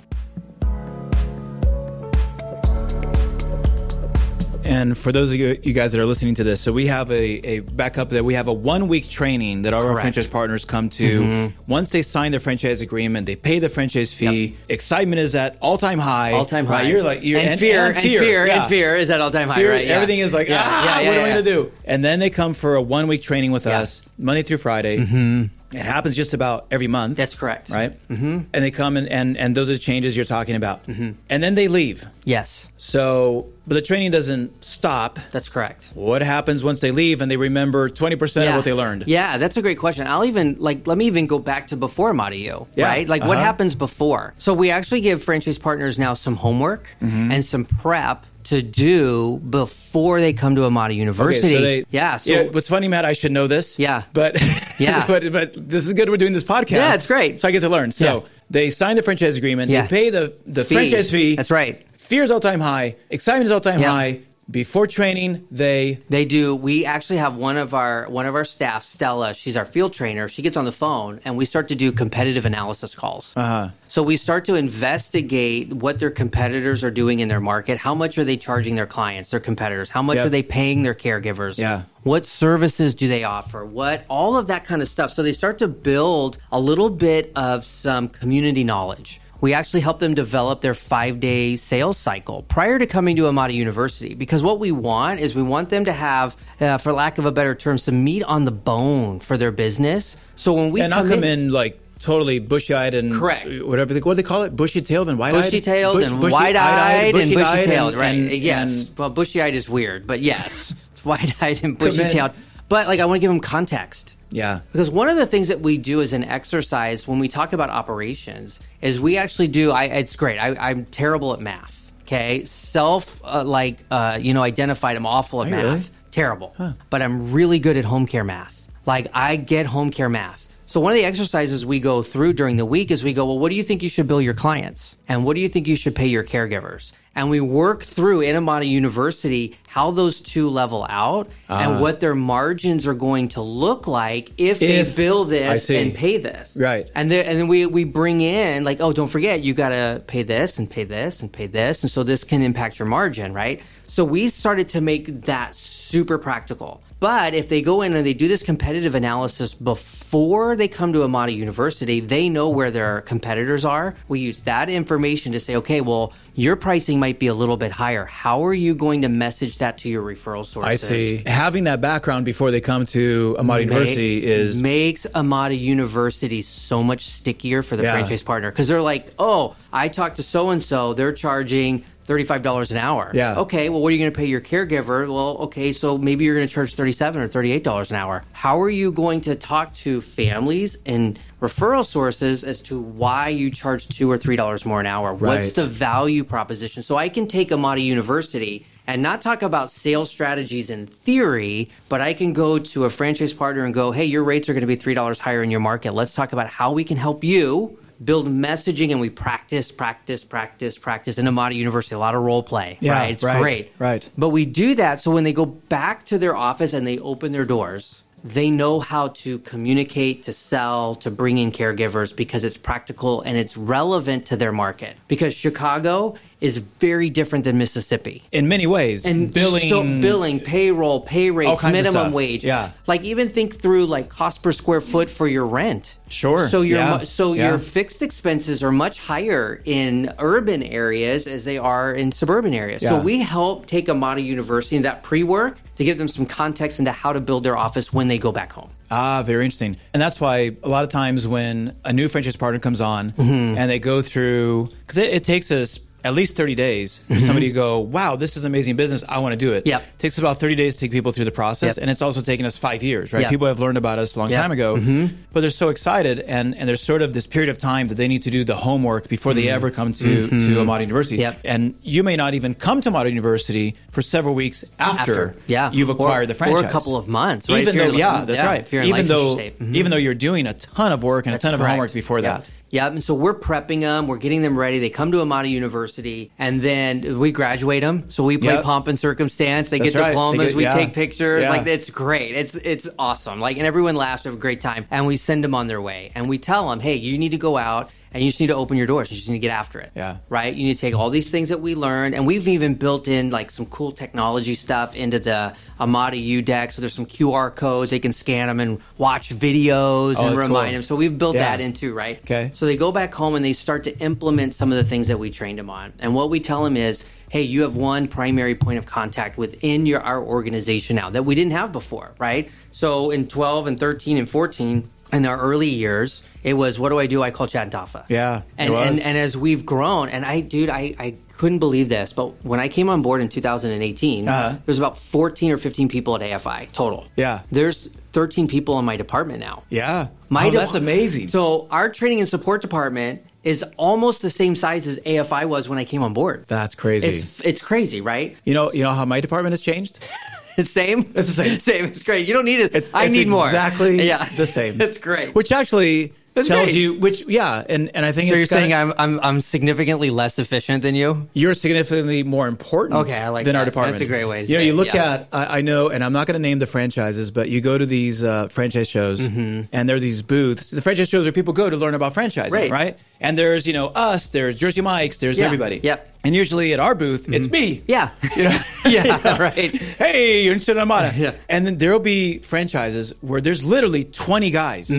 And 4.70 4.96
for 4.96 5.10
those 5.10 5.30
of 5.30 5.36
you, 5.36 5.58
you 5.62 5.72
guys 5.72 5.92
that 5.92 6.00
are 6.00 6.06
listening 6.06 6.36
to 6.36 6.44
this, 6.44 6.60
so 6.60 6.72
we 6.72 6.86
have 6.86 7.10
a, 7.10 7.14
a 7.14 7.58
backup 7.60 8.10
that 8.10 8.24
we 8.24 8.34
have 8.34 8.46
a 8.46 8.52
one 8.52 8.86
week 8.86 9.08
training 9.08 9.62
that 9.62 9.74
all 9.74 9.80
our 9.80 9.86
Correct. 9.86 9.96
Mm-hmm. 9.96 10.02
franchise 10.02 10.26
partners 10.28 10.64
come 10.64 10.88
to. 10.90 11.52
Once 11.66 11.90
they 11.90 12.02
sign 12.02 12.30
their 12.30 12.40
franchise 12.40 12.80
agreement, 12.80 13.26
they 13.26 13.36
pay 13.36 13.58
the 13.58 13.68
franchise 13.68 14.14
fee. 14.14 14.56
Excitement 14.68 15.18
is 15.18 15.34
at 15.34 15.58
all 15.60 15.76
time 15.76 15.98
high. 15.98 16.32
All 16.32 16.46
time 16.46 16.66
high. 16.66 16.82
Right? 16.82 16.86
You're 16.86 17.02
like 17.02 17.22
you're 17.22 17.40
and, 17.40 17.58
fear, 17.58 17.86
and 17.86 17.96
fear, 17.96 18.46
yeah. 18.46 18.60
and 18.60 18.68
fear 18.68 18.94
is 18.94 19.10
at 19.10 19.20
all 19.20 19.30
time 19.30 19.48
high. 19.48 19.56
Fear, 19.56 19.70
right? 19.72 19.86
Yeah. 19.86 19.94
Everything 19.94 20.20
is 20.20 20.32
like, 20.32 20.48
Yeah, 20.48 20.62
ah, 20.64 21.02
what 21.04 21.14
am 21.14 21.24
I 21.24 21.30
going 21.30 21.44
to 21.44 21.50
do? 21.50 21.72
And 21.84 22.04
then 22.04 22.20
they 22.20 22.30
come 22.30 22.54
for 22.54 22.76
a 22.76 22.82
one 22.82 23.08
week 23.08 23.22
training 23.22 23.50
with 23.52 23.66
us, 23.66 24.02
Monday 24.18 24.42
through 24.42 24.58
Friday. 24.58 25.50
It 25.72 25.82
happens 25.82 26.16
just 26.16 26.34
about 26.34 26.66
every 26.70 26.88
month. 26.88 27.16
That's 27.16 27.34
correct. 27.34 27.70
Right? 27.70 27.92
Mm-hmm. 28.08 28.38
And 28.52 28.64
they 28.64 28.70
come 28.72 28.96
and, 28.96 29.08
and, 29.08 29.36
and 29.36 29.56
those 29.56 29.70
are 29.70 29.74
the 29.74 29.78
changes 29.78 30.16
you're 30.16 30.24
talking 30.24 30.56
about. 30.56 30.84
Mm-hmm. 30.88 31.10
And 31.28 31.42
then 31.42 31.54
they 31.54 31.68
leave. 31.68 32.04
Yes. 32.24 32.66
So, 32.76 33.46
but 33.68 33.74
the 33.74 33.82
training 33.82 34.10
doesn't 34.10 34.64
stop. 34.64 35.18
That's 35.30 35.48
correct. 35.48 35.90
What 35.94 36.22
happens 36.22 36.64
once 36.64 36.80
they 36.80 36.90
leave 36.90 37.20
and 37.20 37.30
they 37.30 37.36
remember 37.36 37.88
20% 37.88 38.36
Yeah. 38.42 38.50
of 38.50 38.56
what 38.56 38.64
they 38.64 38.72
learned? 38.72 39.04
Yeah, 39.06 39.38
that's 39.38 39.56
a 39.56 39.62
great 39.62 39.78
question. 39.78 40.06
I'll 40.08 40.24
even 40.24 40.56
like 40.58 40.86
let 40.88 40.98
me 40.98 41.06
even 41.06 41.26
go 41.26 41.38
back 41.38 41.68
to 41.68 41.76
before 41.76 42.10
Amada 42.10 42.36
U, 42.36 42.66
Yeah. 42.74 42.86
right? 42.86 43.08
Like 43.08 43.22
what 43.22 43.36
Uh-huh. 43.36 43.44
happens 43.46 43.74
before? 43.76 44.34
So 44.38 44.52
we 44.52 44.70
actually 44.70 45.02
give 45.02 45.22
franchise 45.22 45.58
partners 45.58 45.98
now 45.98 46.14
some 46.14 46.34
homework 46.36 46.88
Mm-hmm. 47.00 47.30
and 47.32 47.44
some 47.44 47.64
prep 47.64 48.26
to 48.50 48.62
do 48.62 49.38
before 49.38 50.20
they 50.20 50.32
come 50.32 50.54
to 50.56 50.64
Amada 50.64 50.94
University. 50.94 51.46
Okay, 51.46 51.56
so 51.56 51.60
they, 51.62 51.84
yeah, 51.90 52.16
so 52.18 52.44
what's 52.50 52.68
funny, 52.68 52.86
Matt, 52.88 53.04
I 53.04 53.12
should 53.14 53.32
know 53.32 53.46
this. 53.46 53.78
Yeah. 53.78 54.04
But 54.12 54.36
Yeah. 54.78 55.06
but 55.06 55.30
but 55.32 55.54
this 55.68 55.86
is 55.86 55.92
good. 55.94 56.08
We're 56.10 56.16
doing 56.16 56.32
this 56.32 56.44
podcast. 56.44 56.70
Yeah, 56.72 56.94
it's 56.94 57.06
great. 57.06 57.40
So 57.40 57.48
I 57.48 57.50
get 57.50 57.60
to 57.60 57.68
learn. 57.68 57.92
So 57.92 58.04
Yeah. 58.04 58.28
they 58.50 58.70
sign 58.70 58.96
the 58.96 59.02
franchise 59.02 59.36
agreement. 59.36 59.70
Yeah. 59.70 59.82
They 59.82 59.88
pay 59.88 60.10
the 60.10 60.34
the 60.46 60.64
Fee. 60.64 60.74
franchise 60.74 61.10
fee. 61.10 61.36
That's 61.36 61.50
right. 61.50 61.86
Fear 61.96 62.22
is 62.24 62.30
all 62.30 62.40
time 62.40 62.60
high. 62.60 62.96
Excitement 63.10 63.46
is 63.46 63.52
all 63.52 63.60
time 63.60 63.80
Yeah. 63.80 63.90
high. 63.90 64.20
Before 64.50 64.86
training, 64.86 65.46
they 65.50 66.00
They 66.08 66.24
do. 66.24 66.56
We 66.56 66.84
actually 66.84 67.18
have 67.18 67.36
one 67.36 67.56
of 67.56 67.72
our 67.74 68.06
one 68.08 68.26
of 68.26 68.34
our 68.34 68.44
staff, 68.44 68.84
Stella. 68.84 69.34
She's 69.34 69.56
our 69.56 69.64
field 69.64 69.92
trainer. 69.92 70.28
She 70.28 70.42
gets 70.42 70.56
on 70.56 70.64
the 70.64 70.72
phone 70.72 71.20
and 71.24 71.36
we 71.36 71.44
start 71.44 71.68
to 71.68 71.74
do 71.74 71.92
competitive 71.92 72.44
analysis 72.44 72.94
calls. 72.94 73.32
Uh-huh. 73.36 73.68
So 73.86 74.02
we 74.02 74.16
start 74.16 74.44
to 74.46 74.54
investigate 74.56 75.72
what 75.72 75.98
their 75.98 76.10
competitors 76.10 76.82
are 76.82 76.90
doing 76.90 77.20
in 77.20 77.28
their 77.28 77.40
market. 77.40 77.78
How 77.78 77.94
much 77.94 78.18
are 78.18 78.24
they 78.24 78.36
charging 78.36 78.74
their 78.74 78.86
clients, 78.86 79.30
their 79.30 79.40
competitors? 79.40 79.90
How 79.90 80.02
much 80.02 80.16
Yep. 80.16 80.26
are 80.26 80.30
they 80.30 80.42
paying 80.42 80.82
their 80.82 80.94
caregivers? 80.94 81.56
Yeah. 81.58 81.82
What 82.02 82.26
services 82.26 82.94
do 82.94 83.08
they 83.08 83.24
offer? 83.24 83.64
What 83.64 84.04
all 84.08 84.36
of 84.36 84.46
that 84.48 84.64
kind 84.64 84.82
of 84.82 84.88
stuff. 84.88 85.12
So 85.12 85.22
they 85.22 85.32
start 85.32 85.58
to 85.58 85.68
build 85.68 86.38
a 86.50 86.58
little 86.58 86.90
bit 86.90 87.30
of 87.36 87.64
some 87.64 88.08
community 88.08 88.64
knowledge. 88.64 89.20
We 89.40 89.54
actually 89.54 89.80
help 89.80 89.98
them 90.00 90.14
develop 90.14 90.60
their 90.60 90.74
five 90.74 91.18
day 91.18 91.56
sales 91.56 91.96
cycle 91.96 92.42
prior 92.42 92.78
to 92.78 92.86
coming 92.86 93.16
to 93.16 93.26
Amada 93.26 93.54
University 93.54 94.14
because 94.14 94.42
what 94.42 94.58
we 94.58 94.70
want 94.70 95.20
is 95.20 95.34
we 95.34 95.42
want 95.42 95.70
them 95.70 95.86
to 95.86 95.92
have, 95.92 96.36
uh, 96.60 96.76
for 96.78 96.92
lack 96.92 97.16
of 97.18 97.24
a 97.24 97.32
better 97.32 97.54
term, 97.54 97.78
some 97.78 98.04
meat 98.04 98.22
on 98.24 98.44
the 98.44 98.50
bone 98.50 99.18
for 99.20 99.36
their 99.38 99.50
business. 99.50 100.16
So 100.36 100.52
when 100.52 100.70
we 100.70 100.82
and 100.82 100.90
not 100.90 101.06
come 101.06 101.24
in 101.24 101.50
like 101.50 101.80
totally 101.98 102.38
bushy-eyed 102.38 102.94
and 102.94 103.12
Correct. 103.12 103.62
whatever 103.62 103.94
they, 103.94 104.00
what 104.00 104.14
do 104.14 104.22
they 104.22 104.26
call 104.28 104.42
it 104.42 104.56
bushy-tailed 104.56 105.08
and 105.08 105.18
wide-eyed 105.18 105.42
bushy-tailed 105.44 105.96
Bush- 105.96 106.06
and 106.10 106.20
bushy- 106.20 106.32
wide-eyed 106.32 107.14
and 107.14 107.34
bushy-tailed, 107.34 107.94
right? 107.94 108.14
and- 108.14 108.32
yes. 108.32 108.88
and- 108.88 108.98
well, 108.98 109.10
bushy-eyed 109.10 109.54
is 109.54 109.68
weird, 109.68 110.06
but 110.06 110.20
yes, 110.20 110.74
it's 110.92 111.04
wide-eyed 111.04 111.62
and 111.62 111.76
bushy-tailed. 111.78 112.32
But 112.68 112.86
like, 112.88 113.00
I 113.00 113.04
want 113.04 113.16
to 113.16 113.20
give 113.20 113.30
them 113.30 113.40
context. 113.40 114.14
Yeah 114.30 114.60
Because 114.72 114.90
one 114.90 115.08
of 115.08 115.16
the 115.16 115.26
things 115.26 115.48
that 115.48 115.60
we 115.60 115.76
do 115.78 116.00
as 116.00 116.12
an 116.12 116.24
exercise 116.24 117.06
when 117.06 117.18
we 117.18 117.28
talk 117.28 117.52
about 117.52 117.70
operations 117.70 118.60
is 118.80 119.00
we 119.00 119.18
actually 119.18 119.48
do. 119.48 119.70
I, 119.70 119.84
it's 119.84 120.16
great. 120.16 120.38
I, 120.38 120.70
I'm 120.70 120.86
terrible 120.86 121.32
at 121.34 121.40
math. 121.40 121.76
Okay, 122.02 122.44
self 122.44 123.20
uh, 123.24 123.44
like 123.44 123.78
uh, 123.90 124.18
you 124.20 124.34
know 124.34 124.42
identified. 124.42 124.96
I'm 124.96 125.06
awful 125.06 125.42
at 125.42 125.48
Are 125.48 125.50
math. 125.50 125.64
really? 125.64 125.84
Terrible. 126.10 126.54
But 126.90 127.02
I'm 127.02 127.30
really 127.32 127.58
good 127.60 127.76
at 127.76 127.84
home 127.84 128.06
care 128.06 128.24
math. 128.24 128.60
Like 128.86 129.08
I 129.14 129.36
get 129.36 129.66
home 129.66 129.90
care 129.90 130.08
math. 130.08 130.48
So 130.66 130.80
one 130.80 130.92
of 130.92 130.96
the 130.96 131.04
exercises 131.04 131.66
we 131.66 131.78
go 131.80 132.02
through 132.02 132.32
during 132.34 132.56
the 132.56 132.64
week 132.64 132.90
is 132.90 133.02
we 133.04 133.12
go, 133.12 133.26
well, 133.26 133.38
what 133.38 133.48
do 133.50 133.56
you 133.56 133.62
think 133.64 133.82
you 133.82 133.88
should 133.88 134.06
bill 134.08 134.20
your 134.20 134.34
clients, 134.34 134.96
and 135.08 135.24
what 135.24 135.34
do 135.34 135.40
you 135.40 135.48
think 135.48 135.66
you 135.68 135.76
should 135.76 135.94
pay 135.94 136.06
your 136.06 136.24
caregivers? 136.24 136.92
And 137.14 137.28
we 137.28 137.40
work 137.40 137.82
through 137.82 138.20
in 138.20 138.36
Amada 138.36 138.66
University 138.66 139.58
how 139.66 139.90
those 139.90 140.20
two 140.20 140.48
level 140.48 140.86
out 140.88 141.26
and 141.48 141.72
ah. 141.72 141.80
what 141.80 142.00
their 142.00 142.14
margins 142.14 142.86
are 142.86 142.94
going 142.94 143.28
to 143.28 143.40
look 143.40 143.86
like 143.86 144.30
if, 144.38 144.62
If- 144.62 144.94
they 144.94 145.02
bill 145.02 145.24
this 145.24 145.68
and 145.70 145.94
pay 145.94 146.18
this. 146.18 146.56
Right. 146.56 146.88
And 146.94 147.10
then 147.10 147.26
and 147.26 147.38
then 147.38 147.48
we 147.48 147.66
we 147.66 147.84
bring 147.84 148.20
in 148.20 148.64
like, 148.64 148.80
oh, 148.80 148.92
don't 148.92 149.08
forget 149.08 149.40
you 149.42 149.54
got 149.54 149.70
to 149.70 150.02
pay 150.06 150.22
this 150.22 150.58
and 150.58 150.70
pay 150.70 150.84
this 150.84 151.20
and 151.20 151.32
pay 151.32 151.46
this, 151.46 151.82
and 151.82 151.90
so 151.90 152.02
this 152.02 152.24
can 152.24 152.42
impact 152.42 152.78
your 152.78 152.86
margin, 152.86 153.32
right? 153.32 153.60
So 153.86 154.04
we 154.04 154.28
started 154.28 154.68
to 154.70 154.80
make 154.80 155.22
that 155.22 155.56
super 155.56 156.16
practical. 156.16 156.82
But 157.00 157.32
if 157.32 157.48
they 157.48 157.62
go 157.62 157.80
in 157.80 157.94
and 157.94 158.06
they 158.06 158.12
do 158.12 158.28
this 158.28 158.42
competitive 158.42 158.94
analysis 158.94 159.54
before 159.54 160.54
they 160.54 160.68
come 160.68 160.92
to 160.92 161.02
Amada 161.02 161.32
University, 161.32 161.98
they 162.00 162.28
know 162.28 162.50
where 162.50 162.70
their 162.70 163.00
competitors 163.00 163.64
are. 163.64 163.94
We 164.08 164.20
use 164.20 164.42
that 164.42 164.68
information 164.68 165.32
to 165.32 165.40
say, 165.40 165.56
okay, 165.56 165.80
well, 165.80 166.12
your 166.34 166.56
pricing 166.56 167.00
might 167.00 167.18
be 167.18 167.26
a 167.28 167.34
little 167.34 167.56
bit 167.56 167.72
higher. 167.72 168.04
How 168.04 168.44
are 168.44 168.52
you 168.52 168.74
going 168.74 169.00
to 169.02 169.08
message 169.08 169.56
that 169.58 169.78
to 169.78 169.88
your 169.88 170.02
referral 170.02 170.44
sources? 170.44 170.84
I 170.84 170.88
see. 170.98 171.22
Having 171.26 171.64
that 171.64 171.80
background 171.80 172.26
before 172.26 172.50
they 172.50 172.60
come 172.60 172.84
to 172.86 173.34
Amada 173.38 173.62
University 173.64 174.26
is 174.26 174.60
makes 174.60 175.06
Amada 175.14 175.54
University 175.54 176.42
so 176.42 176.82
much 176.82 177.06
stickier 177.06 177.62
for 177.62 177.76
the 177.76 177.84
Yeah. 177.84 177.92
franchise 177.92 178.22
partner 178.22 178.50
because 178.50 178.68
they're 178.68 178.82
like, 178.82 179.12
oh, 179.18 179.56
I 179.72 179.88
talked 179.88 180.16
to 180.16 180.22
so 180.22 180.50
and 180.50 180.62
so, 180.62 180.92
they're 180.92 181.14
charging. 181.14 181.84
$35 182.10 182.72
an 182.72 182.76
hour. 182.76 183.12
Yeah. 183.14 183.38
Okay, 183.38 183.68
well, 183.68 183.80
what 183.80 183.88
are 183.88 183.92
you 183.92 183.98
going 183.98 184.12
to 184.12 184.16
pay 184.16 184.26
your 184.26 184.40
caregiver? 184.40 185.06
Well, 185.06 185.36
okay, 185.44 185.72
so 185.72 185.96
maybe 185.96 186.24
you're 186.24 186.34
going 186.34 186.48
to 186.48 186.52
charge 186.52 186.74
37 186.74 187.22
or 187.22 187.28
$38 187.28 187.90
an 187.90 187.96
hour. 187.96 188.24
How 188.32 188.60
are 188.60 188.70
you 188.70 188.90
going 188.90 189.20
to 189.22 189.36
talk 189.36 189.72
to 189.74 190.00
families 190.00 190.76
and 190.86 191.18
referral 191.40 191.86
sources 191.86 192.42
as 192.42 192.60
to 192.62 192.80
why 192.80 193.28
you 193.28 193.50
charge 193.50 193.88
2 193.88 194.10
or 194.10 194.18
$3 194.18 194.64
more 194.64 194.80
an 194.80 194.86
hour? 194.86 195.14
What's 195.14 195.52
the 195.52 195.66
value 195.66 196.24
proposition? 196.24 196.82
So 196.82 196.96
I 196.96 197.08
can 197.08 197.28
take 197.28 197.52
Amada 197.52 197.80
University 197.80 198.66
and 198.88 199.02
not 199.02 199.20
talk 199.20 199.42
about 199.42 199.70
sales 199.70 200.10
strategies 200.10 200.68
in 200.68 200.88
theory, 200.88 201.70
but 201.88 202.00
I 202.00 202.12
can 202.12 202.32
go 202.32 202.58
to 202.58 202.86
a 202.86 202.90
franchise 202.90 203.32
partner 203.32 203.64
and 203.64 203.72
go, 203.72 203.92
hey, 203.92 204.04
your 204.04 204.24
rates 204.24 204.48
are 204.48 204.52
going 204.52 204.62
to 204.62 204.66
be 204.66 204.76
$3 204.76 205.20
higher 205.20 205.44
in 205.44 205.50
your 205.52 205.60
market. 205.60 205.94
Let's 205.94 206.12
talk 206.12 206.32
about 206.32 206.48
how 206.48 206.72
we 206.72 206.82
can 206.82 206.96
help 206.96 207.22
you 207.22 207.78
build 208.02 208.26
messaging 208.28 208.90
and 208.90 209.00
we 209.00 209.10
practice, 209.10 209.70
practice, 209.70 210.24
practice, 210.24 210.78
practice 210.78 211.18
in 211.18 211.28
Amada 211.28 211.54
University. 211.54 211.94
A 211.94 211.98
lot 211.98 212.14
of 212.14 212.22
role 212.22 212.42
play, 212.42 212.78
Yeah, 212.80 212.92
right? 212.94 213.10
It's 213.12 213.22
right, 213.22 213.40
great. 213.40 213.72
right. 213.78 214.08
But 214.16 214.30
we 214.30 214.46
do 214.46 214.74
that 214.76 215.00
so 215.00 215.10
when 215.10 215.24
they 215.24 215.32
go 215.32 215.46
back 215.46 216.06
to 216.06 216.18
their 216.18 216.34
office 216.34 216.72
and 216.72 216.86
they 216.86 216.98
open 216.98 217.32
their 217.32 217.44
doors, 217.44 218.02
they 218.22 218.50
know 218.50 218.80
how 218.80 219.08
to 219.08 219.38
communicate, 219.40 220.22
to 220.24 220.32
sell, 220.32 220.94
to 220.96 221.10
bring 221.10 221.38
in 221.38 221.52
caregivers 221.52 222.14
because 222.14 222.44
it's 222.44 222.56
practical 222.56 223.22
and 223.22 223.36
it's 223.36 223.56
relevant 223.56 224.26
to 224.26 224.36
their 224.36 224.52
market. 224.52 224.96
Because 225.08 225.34
Chicago 225.34 226.16
is 226.40 226.58
very 226.78 227.10
different 227.10 227.44
than 227.44 227.58
Mississippi. 227.58 228.22
in 228.32 228.48
many 228.48 228.66
ways 228.66 229.04
And 229.04 229.32
billing 229.32 229.68
so 229.68 229.82
billing, 229.82 230.40
payroll, 230.40 231.00
pay 231.00 231.30
rates, 231.30 231.62
minimum 231.62 232.12
wage. 232.12 232.44
Yeah. 232.44 232.70
Like 232.86 233.02
even 233.02 233.28
think 233.28 233.60
through 233.60 233.86
like 233.86 234.08
cost 234.08 234.42
per 234.42 234.52
square 234.52 234.80
foot 234.80 235.10
for 235.10 235.28
your 235.28 235.46
rent. 235.46 235.96
Sure. 236.08 236.48
So 236.48 236.62
your 236.62 236.78
Yeah. 236.78 237.02
so 237.02 237.34
Yeah. 237.34 237.48
your 237.48 237.58
fixed 237.58 238.02
expenses 238.02 238.62
are 238.62 238.72
much 238.72 238.98
higher 238.98 239.60
in 239.64 240.12
urban 240.18 240.62
areas 240.62 241.26
as 241.26 241.44
they 241.44 241.58
are 241.58 241.92
in 241.92 242.10
suburban 242.10 242.54
areas. 242.54 242.80
So 242.82 242.98
we 243.00 243.20
help 243.20 243.66
take 243.66 243.88
a 243.88 243.92
Amada 243.92 244.20
University 244.22 244.76
and 244.76 244.84
that 244.86 245.02
pre-work 245.02 245.58
to 245.76 245.84
give 245.84 245.98
them 245.98 246.08
some 246.08 246.24
context 246.26 246.78
into 246.78 246.90
how 246.92 247.12
to 247.12 247.20
build 247.20 247.42
their 247.44 247.56
office 247.56 247.92
when 247.92 248.08
they 248.08 248.18
go 248.18 248.32
back 248.32 248.52
home. 248.52 248.70
Ah, 248.90 249.22
very 249.22 249.44
interesting. 249.44 249.76
And 249.92 250.00
that's 250.02 250.18
why 250.20 250.56
a 250.62 250.68
lot 250.68 250.82
of 250.84 250.90
times 250.90 251.28
when 251.28 251.74
a 251.84 251.92
new 251.92 252.08
franchise 252.08 252.36
partner 252.36 252.58
comes 252.58 252.80
on 252.80 253.12
Mm-hmm. 253.12 253.58
and 253.58 253.70
they 253.70 253.78
go 253.78 254.00
through, 254.02 254.70
because 254.86 254.98
it, 254.98 255.10
it 255.12 255.24
takes 255.24 255.50
us 255.50 255.78
at 256.04 256.14
least 256.14 256.36
30 256.36 256.54
days 256.54 256.98
for 257.08 257.18
somebody 257.18 257.48
to 257.48 257.52
go, 257.52 257.78
wow, 257.80 258.16
this 258.16 258.36
is 258.36 258.44
amazing 258.44 258.76
business. 258.76 259.04
I 259.08 259.18
want 259.18 259.32
to 259.32 259.36
do 259.36 259.52
it. 259.52 259.64
Mm-hmm. 259.64 259.82
It 259.82 259.98
takes 259.98 260.18
about 260.18 260.38
30 260.40 260.54
days 260.54 260.74
to 260.74 260.80
take 260.80 260.90
people 260.92 261.12
through 261.12 261.26
the 261.26 261.30
process. 261.30 261.76
Yep. 261.76 261.82
And 261.82 261.90
it's 261.90 262.02
also 262.02 262.20
taken 262.20 262.46
us 262.46 262.56
five 262.56 262.82
years, 262.82 263.12
right? 263.12 263.22
Yep. 263.22 263.30
People 263.30 263.46
have 263.46 263.60
learned 263.60 263.78
about 263.78 263.98
us 263.98 264.16
a 264.16 264.18
long 264.18 264.30
Yep. 264.30 264.38
Mm-hmm. 264.38 264.42
time 264.42 264.52
ago, 264.52 265.14
but 265.32 265.40
they're 265.40 265.50
so 265.50 265.68
excited. 265.68 266.20
And, 266.20 266.56
and 266.56 266.68
there's 266.68 266.82
sort 266.82 267.02
of 267.02 267.12
this 267.14 267.26
period 267.26 267.50
of 267.50 267.58
time 267.58 267.88
that 267.88 267.96
they 267.96 268.08
need 268.08 268.22
to 268.22 268.30
do 268.30 268.44
the 268.44 268.56
homework 268.56 269.08
before 269.08 269.34
they 269.34 269.48
ever 269.48 269.70
come 269.70 269.92
to, 269.94 270.28
to 270.28 270.60
Amada 270.60 270.82
University. 270.84 271.16
Mm-hmm. 271.16 271.22
Yep. 271.22 271.40
And 271.44 271.74
you 271.82 272.02
may 272.02 272.16
not 272.16 272.34
even 272.34 272.54
come 272.54 272.80
to 272.82 272.88
Amada 272.88 273.08
University 273.10 273.76
for 273.90 274.02
several 274.02 274.34
weeks 274.34 274.64
after, 274.78 275.34
yeah, 275.46 275.70
you've 275.72 275.88
acquired 275.88 276.24
or, 276.24 276.26
the 276.26 276.34
franchise. 276.34 276.62
or 276.64 276.66
a 276.66 276.70
couple 276.70 276.96
of 276.96 277.08
months. 277.08 277.48
Right? 277.48 277.62
Even 277.62 277.76
though, 277.76 277.92
yeah, 277.92 278.24
that's 278.24 278.40
right. 278.40 278.60
If 278.60 278.72
you're 278.72 278.82
in 278.82 278.88
even 278.88 279.06
though. 279.06 279.36
Mhm. 279.36 279.74
even 279.76 279.90
though 279.90 279.96
you're 279.96 280.14
doing 280.14 280.46
a 280.46 280.54
ton 280.54 280.92
of 280.92 281.02
work 281.02 281.26
and 281.26 281.34
a 281.34 281.38
ton 281.38 281.54
of 281.54 281.60
correct. 281.60 281.70
homework 281.70 281.92
before 281.92 282.22
that. 282.22 282.46
Yeah, 282.70 282.86
and 282.86 283.02
so 283.02 283.14
we're 283.14 283.34
prepping 283.34 283.80
them, 283.80 284.06
we're 284.06 284.16
getting 284.16 284.42
them 284.42 284.56
ready. 284.56 284.78
They 284.78 284.90
come 284.90 285.10
to 285.10 285.20
Amada 285.20 285.48
University, 285.48 286.30
and 286.38 286.62
then 286.62 287.18
we 287.18 287.32
graduate 287.32 287.80
them. 287.82 288.04
So 288.10 288.22
we 288.22 288.38
play 288.38 288.54
Yep. 288.54 288.62
pomp 288.62 288.86
and 288.86 288.96
circumstance. 288.98 289.68
They 289.70 289.78
That's 289.80 289.92
get 289.92 289.98
right. 289.98 290.04
They 290.06 290.10
diplomas, 290.12 290.48
get- 290.48 290.56
we 290.56 290.62
yeah. 290.62 290.74
take 290.74 290.92
pictures. 290.92 291.42
Yeah. 291.42 291.50
Like 291.50 291.66
it's 291.66 291.90
great. 291.90 292.34
It's 292.36 292.54
it's 292.54 292.88
awesome. 292.98 293.40
Like 293.40 293.56
and 293.56 293.66
everyone 293.66 293.96
laughs. 293.96 294.24
We 294.24 294.28
have 294.28 294.38
a 294.38 294.40
great 294.40 294.60
time, 294.60 294.86
and 294.90 295.04
we 295.06 295.16
send 295.16 295.42
them 295.42 295.54
on 295.54 295.66
their 295.66 295.82
way. 295.82 296.12
And 296.14 296.28
we 296.28 296.38
tell 296.38 296.70
them, 296.70 296.78
hey, 296.80 296.94
you 296.94 297.18
need 297.18 297.30
to 297.32 297.38
go 297.38 297.56
out. 297.56 297.90
And 298.12 298.24
you 298.24 298.30
just 298.30 298.40
need 298.40 298.48
to 298.48 298.56
open 298.56 298.76
your 298.76 298.86
doors. 298.86 299.08
You 299.10 299.16
just 299.16 299.28
need 299.28 299.36
to 299.36 299.38
get 299.40 299.52
after 299.52 299.78
it. 299.78 299.92
Yeah. 299.94 300.16
Right? 300.28 300.52
You 300.54 300.64
need 300.64 300.74
to 300.74 300.80
take 300.80 300.96
all 300.96 301.10
these 301.10 301.30
things 301.30 301.48
that 301.50 301.60
we 301.60 301.74
learned, 301.76 302.14
and 302.16 302.26
we've 302.26 302.48
even 302.48 302.74
built 302.74 303.06
in 303.06 303.30
like 303.30 303.50
some 303.50 303.66
cool 303.66 303.92
technology 303.92 304.56
stuff 304.56 304.94
into 304.96 305.20
the 305.20 305.54
Amada 305.78 306.16
U 306.16 306.42
deck. 306.42 306.72
So 306.72 306.80
there's 306.80 306.92
some 306.94 307.06
QR 307.06 307.54
codes. 307.54 307.90
They 307.92 308.00
can 308.00 308.12
scan 308.12 308.48
them 308.48 308.58
and 308.58 308.80
watch 308.98 309.30
videos 309.30 310.16
Oh, 310.18 310.26
and 310.26 310.36
remind 310.36 310.50
cool. 310.68 310.72
them. 310.72 310.82
So 310.82 310.96
we've 310.96 311.16
built 311.16 311.36
Yeah. 311.36 311.56
that 311.56 311.60
into, 311.60 311.94
right? 311.94 312.18
Okay. 312.22 312.50
So 312.54 312.66
they 312.66 312.76
go 312.76 312.90
back 312.90 313.14
home 313.14 313.36
and 313.36 313.44
they 313.44 313.52
start 313.52 313.84
to 313.84 313.96
implement 314.00 314.54
some 314.54 314.72
of 314.72 314.78
the 314.78 314.84
things 314.84 315.06
that 315.08 315.18
we 315.18 315.30
trained 315.30 315.58
them 315.58 315.70
on. 315.70 315.92
And 316.00 316.12
what 316.14 316.30
we 316.30 316.40
tell 316.40 316.64
them 316.64 316.76
is, 316.76 317.04
hey, 317.28 317.42
you 317.42 317.62
have 317.62 317.76
one 317.76 318.08
primary 318.08 318.56
point 318.56 318.76
of 318.78 318.86
contact 318.86 319.38
within 319.38 319.86
your 319.86 320.00
our 320.00 320.20
organization 320.20 320.96
now 320.96 321.10
that 321.10 321.24
we 321.24 321.36
didn't 321.36 321.52
have 321.52 321.70
before, 321.70 322.10
right? 322.18 322.50
So 322.72 323.12
in 323.12 323.28
12 323.28 323.68
and 323.68 323.78
13 323.78 324.16
and 324.16 324.28
14, 324.28 324.90
in 325.12 325.26
our 325.26 325.38
early 325.38 325.68
years, 325.68 326.22
it 326.42 326.54
was 326.54 326.78
what 326.78 326.88
do 326.90 326.98
I 326.98 327.06
do? 327.06 327.22
I 327.22 327.30
call 327.30 327.46
Chad 327.46 327.62
and 327.64 327.72
Tafa. 327.72 328.04
Yeah, 328.08 328.42
and, 328.58 328.72
and 328.74 329.00
and 329.00 329.18
as 329.18 329.36
we've 329.36 329.64
grown, 329.66 330.08
and 330.08 330.24
I, 330.24 330.40
dude, 330.40 330.70
I, 330.70 330.94
I 330.98 331.14
couldn't 331.36 331.58
believe 331.58 331.88
this, 331.88 332.12
but 332.12 332.44
when 332.44 332.60
I 332.60 332.68
came 332.68 332.88
on 332.88 333.00
board 333.02 333.20
in 333.22 333.28
2018, 333.28 334.28
Uh-huh. 334.28 334.48
there 334.50 334.60
was 334.66 334.78
about 334.78 334.98
14 334.98 335.52
or 335.52 335.56
15 335.56 335.88
people 335.88 336.14
at 336.14 336.20
AFI 336.20 336.70
total. 336.72 337.06
Yeah. 337.16 337.40
there's 337.50 337.88
13 338.12 338.46
people 338.48 338.78
in 338.78 338.84
my 338.84 338.96
department 338.96 339.40
now. 339.40 339.62
yeah. 339.70 340.08
My 340.28 340.46
oh, 340.46 340.50
de- 340.50 340.58
that's 340.58 340.74
amazing. 340.74 341.28
So 341.28 341.66
our 341.70 341.88
training 341.88 342.20
and 342.20 342.28
support 342.28 342.60
department 342.62 343.22
is 343.42 343.64
almost 343.78 344.20
the 344.22 344.28
same 344.30 344.54
size 344.54 344.86
as 344.86 344.98
AFI 345.00 345.48
was 345.48 345.66
when 345.68 345.78
I 345.78 345.84
came 345.84 346.02
on 346.02 346.12
board. 346.12 346.44
that's 346.46 346.74
crazy. 346.74 347.06
It's 347.08 347.40
it's 347.42 347.60
crazy, 347.62 348.00
right? 348.02 348.36
you 348.44 348.52
know, 348.54 348.70
you 348.72 348.82
know 348.82 348.92
how 348.92 349.04
my 349.06 349.20
department 349.20 349.52
has 349.54 349.60
changed. 349.62 349.98
It's 350.60 350.68
the 350.74 350.80
same. 350.80 351.12
It's 351.14 351.28
the 351.28 351.34
same. 351.44 351.58
Same. 351.60 351.84
It's 351.86 352.02
great. 352.02 352.26
You 352.28 352.34
don't 352.34 352.44
need 352.44 352.60
it. 352.60 352.74
It's 352.74 352.92
I 352.94 353.04
it's 353.04 353.16
need 353.16 353.28
more. 353.28 353.46
Exactly. 353.46 354.06
Yeah. 354.06 354.28
the 354.36 354.46
same. 354.46 354.76
That's 354.82 354.98
great. 354.98 355.34
Which 355.34 355.50
actually 355.52 356.12
That's 356.34 356.46
tells 356.48 356.66
great. 356.68 356.76
you 356.76 356.94
which 356.94 357.24
yeah, 357.26 357.64
and 357.68 357.90
and 357.94 358.06
I 358.06 358.12
think 358.12 358.28
so 358.28 358.34
it's 358.34 358.40
you're 358.42 358.46
saying 358.46 358.70
kinda- 358.70 358.94
I'm, 358.98 359.14
I'm 359.18 359.20
I'm 359.28 359.40
significantly 359.40 360.10
less 360.10 360.38
efficient 360.38 360.82
than 360.82 360.94
you? 360.94 361.28
you're 361.34 361.54
significantly 361.54 362.22
more 362.22 362.46
important 362.46 363.00
Okay, 363.00 363.18
I 363.18 363.28
like 363.30 363.44
than 363.46 363.56
our 363.56 363.64
department. 363.64 363.98
That's 363.98 364.08
a 364.08 364.12
great 364.12 364.26
way 364.26 364.46
to 364.46 364.52
You 364.52 364.58
know, 364.58 364.64
you 364.64 364.72
look 364.74 364.92
yeah. 364.94 365.12
at 365.14 365.28
I, 365.32 365.58
I 365.58 365.60
know, 365.60 365.88
and 365.88 366.04
I'm 366.04 366.12
not 366.12 366.26
going 366.28 366.34
to 366.40 366.46
name 366.48 366.58
the 366.60 366.66
franchises, 366.68 367.30
but 367.32 367.48
you 367.48 367.60
go 367.60 367.76
to 367.78 367.84
these 367.86 368.22
uh, 368.22 368.46
franchise 368.48 368.88
shows, 368.88 369.18
Mm-hmm. 369.20 369.62
and 369.72 369.88
there 369.88 369.96
are 369.96 370.00
these 370.00 370.22
booths. 370.22 370.70
The 370.70 370.82
franchise 370.82 371.08
shows 371.08 371.24
where 371.24 371.32
people 371.32 371.52
go 371.52 371.68
to 371.68 371.76
learn 371.76 371.94
about 371.94 372.14
franchising, 372.14 372.52
Right. 372.52 372.70
right? 372.70 372.98
And 373.20 373.36
there's 373.36 373.66
you 373.66 373.72
know 373.72 373.88
us, 373.88 374.30
there's 374.30 374.56
Jersey 374.56 374.80
Mike's, 374.80 375.18
there's 375.18 375.38
Yeah, 375.38 375.44
everybody. 375.46 375.80
yep. 375.82 376.00
Mm-hmm. 376.00 376.10
And 376.22 376.34
usually 376.34 376.72
at 376.74 376.80
our 376.80 376.94
booth, 376.94 377.28
it's 377.32 377.48
me. 377.48 377.82
Yeah. 377.86 378.10
You 378.36 378.44
know? 378.44 378.58
yeah. 378.86 379.36
Right. 379.38 379.54
hey, 379.72 380.42
you're 380.42 380.52
interested 380.52 380.72
in 380.72 380.78
Amada. 380.82 381.14
Yeah. 381.16 381.32
And 381.48 381.66
then 381.66 381.78
there'll 381.78 381.98
be 381.98 382.38
franchises 382.40 383.14
where 383.22 383.40
there's 383.40 383.64
literally 383.64 384.04
20 384.04 384.50
guys 384.50 384.90